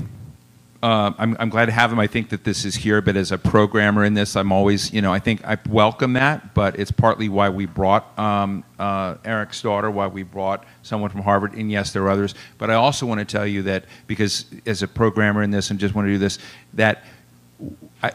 [0.82, 1.98] Uh, I'm, I'm glad to have him.
[1.98, 5.01] I think that this is here, but as a programmer in this, I'm always, you
[5.01, 9.62] know, I think I welcome that, but it's partly why we brought um, uh, Eric's
[9.62, 12.34] daughter, why we brought someone from Harvard, and yes, there are others.
[12.59, 15.80] But I also want to tell you that, because as a programmer in this and
[15.80, 16.38] just want to do this,
[16.74, 17.05] that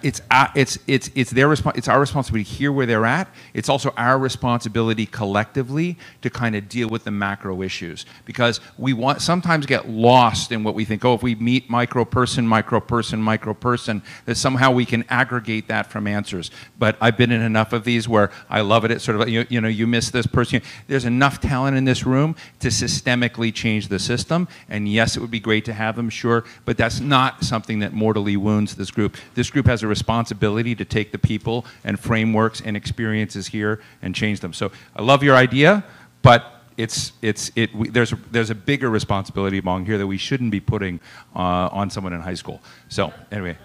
[0.03, 3.29] it's, uh, it's, it's, it's, their respo- it's our responsibility to hear where they're at.
[3.53, 8.93] It's also our responsibility collectively to kind of deal with the macro issues because we
[8.93, 11.05] want sometimes get lost in what we think.
[11.05, 15.67] Oh, if we meet micro person, micro person, micro person, that somehow we can aggregate
[15.67, 16.51] that from answers.
[16.77, 18.91] But I've been in enough of these where I love it.
[18.91, 20.61] It's sort of you, you know you miss this person.
[20.87, 24.47] There's enough talent in this room to systemically change the system.
[24.69, 27.93] And yes, it would be great to have them, sure, but that's not something that
[27.93, 29.17] mortally wounds this group.
[29.35, 34.15] This group has a responsibility to take the people and frameworks and experiences here and
[34.15, 34.53] change them.
[34.53, 35.83] So I love your idea,
[36.21, 40.17] but it's, it's, it, we, there's, a, there's a bigger responsibility among here that we
[40.17, 40.99] shouldn't be putting
[41.35, 42.61] uh, on someone in high school.
[42.87, 43.57] So anyway.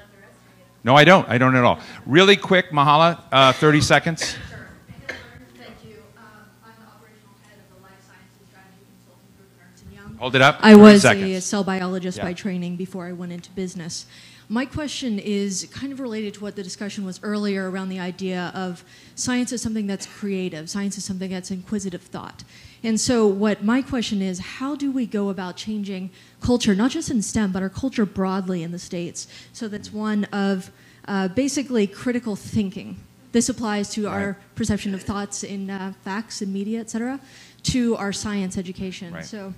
[0.82, 1.26] No, I don't.
[1.28, 1.80] I don't at all.
[2.04, 4.36] Really quick, Mahala, uh, 30 seconds.
[10.18, 10.58] Hold it up.
[10.62, 11.36] I was seconds.
[11.36, 12.24] a cell biologist Yeah.
[12.24, 14.06] by training before I went into business.
[14.48, 18.52] My question is kind of related to what the discussion was earlier around the idea
[18.54, 18.84] of
[19.14, 22.44] science is something that's creative, science is something that's inquisitive thought.
[22.82, 26.10] And so, what my question is how do we go about changing
[26.42, 30.24] culture, not just in STEM, but our culture broadly in the States, so that's one
[30.24, 30.70] of
[31.08, 32.98] uh, basically critical thinking?
[33.32, 37.18] This applies to our perception of thoughts in uh, facts and media, et cetera,
[37.64, 39.14] to our science education.
[39.14, 39.24] Right.
[39.24, 39.54] So,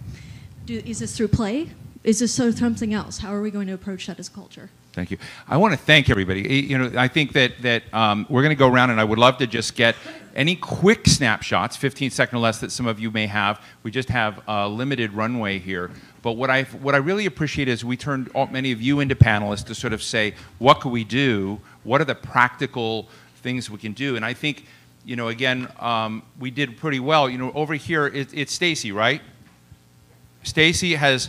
[0.64, 1.70] do, is this through play?
[2.04, 3.18] Is this of something else?
[3.18, 4.70] How are we going to approach that as culture?
[4.97, 5.18] Thank you.
[5.47, 6.40] I want to thank everybody.
[6.40, 9.18] You know, I think that that um, we're going to go around, and I would
[9.18, 9.94] love to just get
[10.35, 13.60] any quick snapshots, 15 second or less, that some of you may have.
[13.82, 15.90] We just have a limited runway here.
[16.23, 19.14] But what I what I really appreciate is we turned all, many of you into
[19.14, 21.60] panelists to sort of say, what can we do?
[21.85, 23.06] What are the practical
[23.43, 24.16] things we can do?
[24.16, 24.64] And I think,
[25.05, 27.28] you know, again, um, we did pretty well.
[27.28, 29.20] You know, over here, it, it's Stacy, right?
[30.43, 31.28] Stacy has,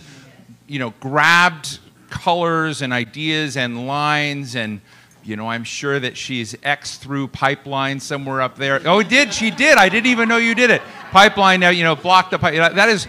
[0.68, 4.82] you know, grabbed colors and ideas and lines and
[5.24, 8.82] you know, I'm sure that she's X through pipeline somewhere up there.
[8.86, 9.78] Oh, it did she did?
[9.78, 10.82] I didn't even know you did it.
[11.12, 12.54] Pipeline, now you know, block the pipe.
[12.54, 13.08] That is,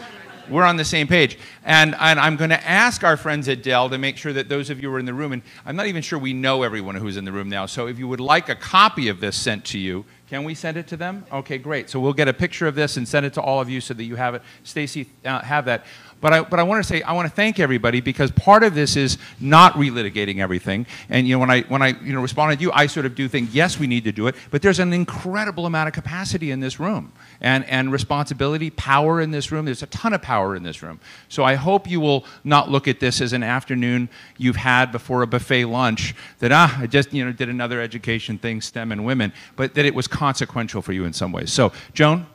[0.51, 1.39] we're on the same page.
[1.65, 4.69] And and I'm going to ask our friends at Dell to make sure that those
[4.71, 6.97] of you who are in the room, and I'm not even sure we know everyone
[6.97, 7.67] who's in the room now.
[7.67, 10.77] So if you would like a copy of this sent to you, can we send
[10.77, 11.25] it to them?
[11.33, 11.89] Okay, great.
[11.89, 13.95] So we'll get a picture of this and send it to all of you so
[13.95, 14.43] that you have it.
[14.65, 15.87] Stacy, uh, have that.
[16.21, 18.75] But I, but I want to say I want to thank everybody because part of
[18.75, 20.87] this is not relitigating everything.
[21.09, 23.15] And you know when I when I you know responded to you, I sort of
[23.15, 26.51] do think yes we need to do it, but there's an incredible amount of capacity
[26.51, 29.65] in this room and and responsibility, power in this room.
[29.65, 30.99] There's a ton of power in this room.
[31.29, 35.23] So I hope you will not look at this as an afternoon you've had before
[35.23, 39.05] a buffet lunch that ah I just you know did another education thing, STEM and
[39.05, 41.53] women, but that it was consequential for you in some ways.
[41.53, 42.27] So Joan.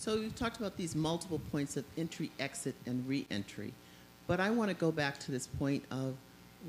[0.00, 3.74] So you talked about these multiple points of entry, exit, and re-entry.
[4.26, 6.14] But I want to go back to this point of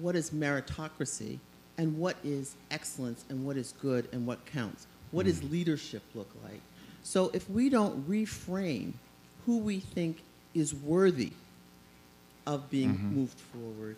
[0.01, 1.39] what is meritocracy
[1.77, 4.85] and what is excellence and what is good and what counts.
[5.11, 6.59] What does leadership look like?
[7.03, 8.95] So if we don't reframe
[9.45, 11.31] who we think is worthy
[12.45, 13.11] of being Mhm.
[13.15, 13.95] moved forward,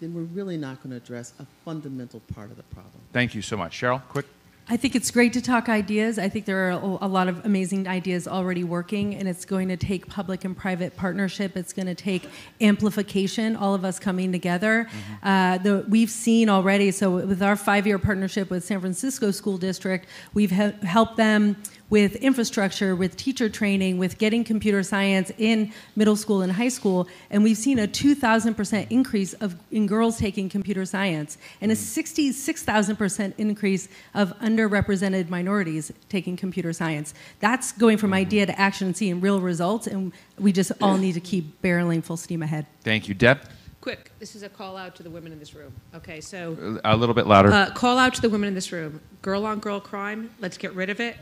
[0.00, 3.00] then we're really not going to address a fundamental part of the problem.
[3.10, 4.06] Thank you so much, Cheryl.
[4.08, 4.26] Quick.
[4.66, 6.18] I think it's great to talk ideas.
[6.18, 9.76] I think there are a lot of amazing ideas already working, and it's going to
[9.76, 11.54] take public and private partnership.
[11.54, 12.26] It's going to take
[12.62, 14.88] amplification, all of us coming together.
[14.88, 15.28] Mm-hmm.
[15.28, 19.58] Uh, the, we've seen already, so with our five year partnership with San Francisco School
[19.58, 21.56] District, we've he- helped them
[21.90, 27.06] with infrastructure, with teacher training, with getting computer science in middle school and high school,
[27.30, 33.34] and we've seen a 2,000% increase of, in girls taking computer science and a 66,000%
[33.38, 37.12] increase of underrepresented minorities taking computer science.
[37.40, 41.12] That's going from idea to action and seeing real results, and we just all need
[41.12, 42.66] to keep barreling full steam ahead.
[42.82, 43.14] Thank you.
[43.14, 43.40] Deb?
[43.80, 45.70] Quick, this is a call out to the women in this room.
[45.94, 46.80] Okay, so.
[46.84, 47.52] A little bit louder.
[47.52, 49.02] Uh, call out to the women in this room.
[49.20, 51.16] Girl on girl crime, let's get rid of it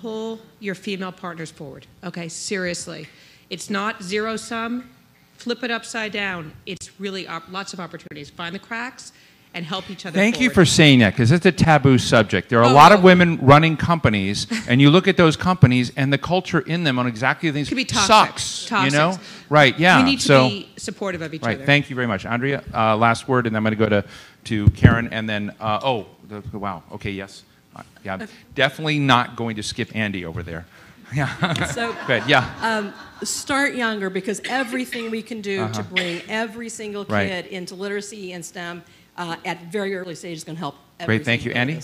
[0.00, 1.86] pull your female partners forward.
[2.04, 3.08] Okay, seriously.
[3.50, 4.90] It's not zero sum.
[5.34, 6.52] Flip it upside down.
[6.66, 8.30] It's really op- lots of opportunities.
[8.30, 9.12] Find the cracks
[9.52, 10.16] and help each other.
[10.16, 10.44] Thank forward.
[10.44, 12.50] you for saying that because it's a taboo subject.
[12.50, 16.12] There are a lot of women running companies, and you look at those companies, and
[16.12, 18.66] the culture in them on exactly the things Could sucks.
[18.66, 18.92] Toxic.
[18.92, 19.18] You know,
[19.48, 19.76] right?
[19.78, 19.98] Yeah.
[19.98, 21.56] We need to so, be supportive of each right.
[21.56, 21.66] other.
[21.66, 22.62] Thank you very much, Andrea.
[22.72, 24.08] Uh, last word, and then I'm going to go to
[24.44, 26.82] to Karen, and then uh, oh, the, wow.
[26.92, 27.42] Okay, yes.
[27.76, 30.66] Uh, yeah, definitely not going to skip Andy over there.
[31.12, 31.64] Yeah.
[31.64, 32.22] So, Good.
[32.28, 32.48] Yeah.
[32.62, 32.94] Um,
[33.26, 35.72] start younger because everything we can do Uh-huh.
[35.72, 37.46] to bring every single kid Right.
[37.48, 38.84] into literacy and STEM
[39.16, 40.76] uh, at very early stages is going to help.
[41.04, 41.24] Great.
[41.24, 41.80] Thank you, Andy.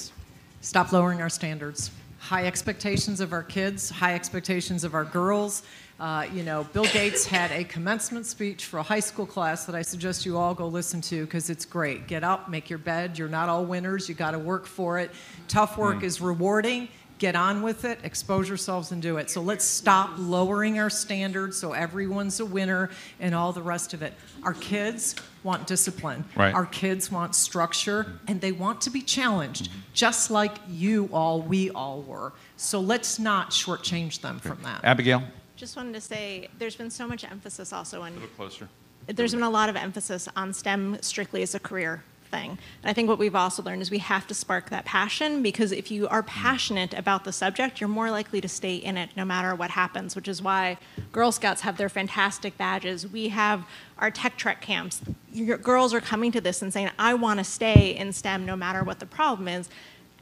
[0.60, 1.90] Stop lowering our standards.
[2.20, 5.64] High expectations of our kids, high expectations of our girls.
[5.98, 9.74] Uh, you know, Bill Gates had a commencement speech for a high school class that
[9.74, 12.06] I suggest you all go listen to because it's great.
[12.06, 13.18] Get up, make your bed.
[13.18, 14.06] You're not all winners.
[14.08, 15.10] You got to work for it.
[15.48, 16.02] Tough work Mm.
[16.02, 16.88] is rewarding.
[17.18, 19.30] Get on with it, expose yourselves and do it.
[19.30, 24.02] So let's stop lowering our standards so everyone's a winner and all the rest of
[24.02, 24.12] it.
[24.42, 26.26] Our kids want discipline.
[26.36, 26.52] Right.
[26.54, 31.70] Our kids want structure and they want to be challenged, just like you all, we
[31.70, 32.34] all were.
[32.58, 34.84] So let's not shortchange them from that.
[34.84, 35.22] Abigail.
[35.56, 38.68] Just wanted to say, there's been so much emphasis also on, A little closer.
[39.06, 42.50] there's been a lot of emphasis on STEM strictly as a career thing.
[42.82, 45.72] And I think what we've also learned is we have to spark that passion because
[45.72, 46.26] if you are mm.
[46.26, 50.14] passionate about the subject, you're more likely to stay in it no matter what happens,
[50.14, 50.76] which is why
[51.10, 53.06] Girl Scouts have their fantastic badges.
[53.06, 53.66] We have
[53.96, 55.00] our tech trek camps.
[55.32, 58.56] Your girls are coming to this and saying, I want to stay in STEM no
[58.56, 59.70] matter what the problem is.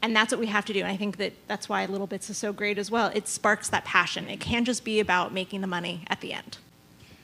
[0.01, 0.79] And that's what we have to do.
[0.79, 3.11] And I think that that's why littleBits is so great as well.
[3.15, 4.27] It sparks that passion.
[4.29, 6.57] It can't just be about making the money at the end.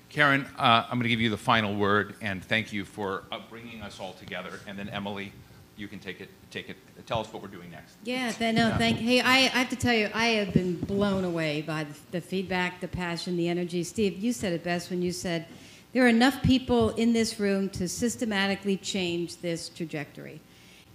[0.09, 3.39] Karen, uh, I'm going to give you the final word, and thank you for uh,
[3.49, 4.59] bringing us all together.
[4.67, 5.31] And then Emily,
[5.77, 6.29] you can take it.
[6.49, 6.75] Take it.
[7.07, 7.95] Tell us what we're doing next.
[8.03, 8.77] Yeah, th- no, Yeah.
[8.77, 8.97] thank.
[8.97, 12.21] Hey, I, I have to tell you, I have been blown away by the, the
[12.21, 13.83] feedback, the passion, the energy.
[13.83, 15.45] Steve, you said it best when you said
[15.93, 20.41] there are enough people in this room to systematically change this trajectory,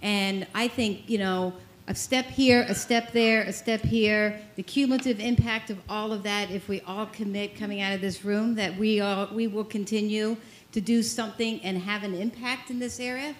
[0.01, 1.53] and I think you know
[1.87, 4.39] a step here, a step there, a step here.
[4.55, 8.25] The cumulative impact of all of that, if we all commit coming out of this
[8.25, 10.35] room, that we all we will continue
[10.73, 13.33] to do something and have an impact in this area.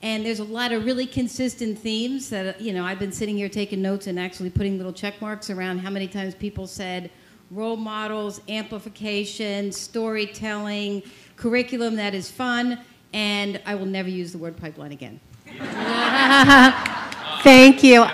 [0.00, 3.48] And there's a lot of really consistent themes that, you know, I've been sitting here
[3.48, 7.10] taking notes and actually putting little check marks around how many times people said
[7.50, 11.02] role models, amplification, storytelling,
[11.34, 12.78] curriculum that is fun,
[13.12, 15.18] and I will never use the word pipeline again.
[17.42, 18.04] Thank you.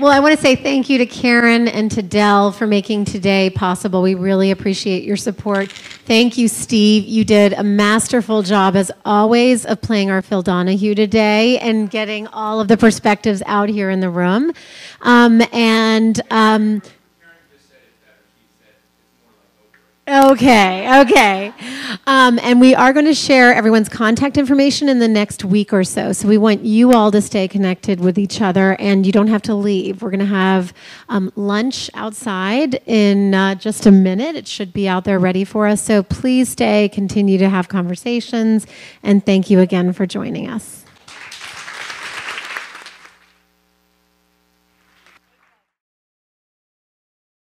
[0.00, 3.50] Well, I want to say thank you to Karen and to Dell for making today
[3.50, 4.02] possible.
[4.02, 5.70] We really appreciate your support.
[5.70, 7.04] Thank you, Steve.
[7.04, 12.26] You did a masterful job, as always, of playing our Phil Donahue today and getting
[12.26, 14.52] all of the perspectives out here in the room.
[15.02, 16.82] Um, and um,
[20.06, 21.50] Okay, okay.
[22.06, 25.82] Um, and we are going to share everyone's contact information in the next week or
[25.82, 26.12] so.
[26.12, 29.40] So we want you all to stay connected with each other, and you don't have
[29.42, 30.02] to leave.
[30.02, 30.74] We're going to have
[31.08, 34.36] um, lunch outside in uh, just a minute.
[34.36, 35.82] It should be out there ready for us.
[35.82, 38.66] So please stay, continue to have conversations,
[39.02, 40.83] and thank you again for joining us.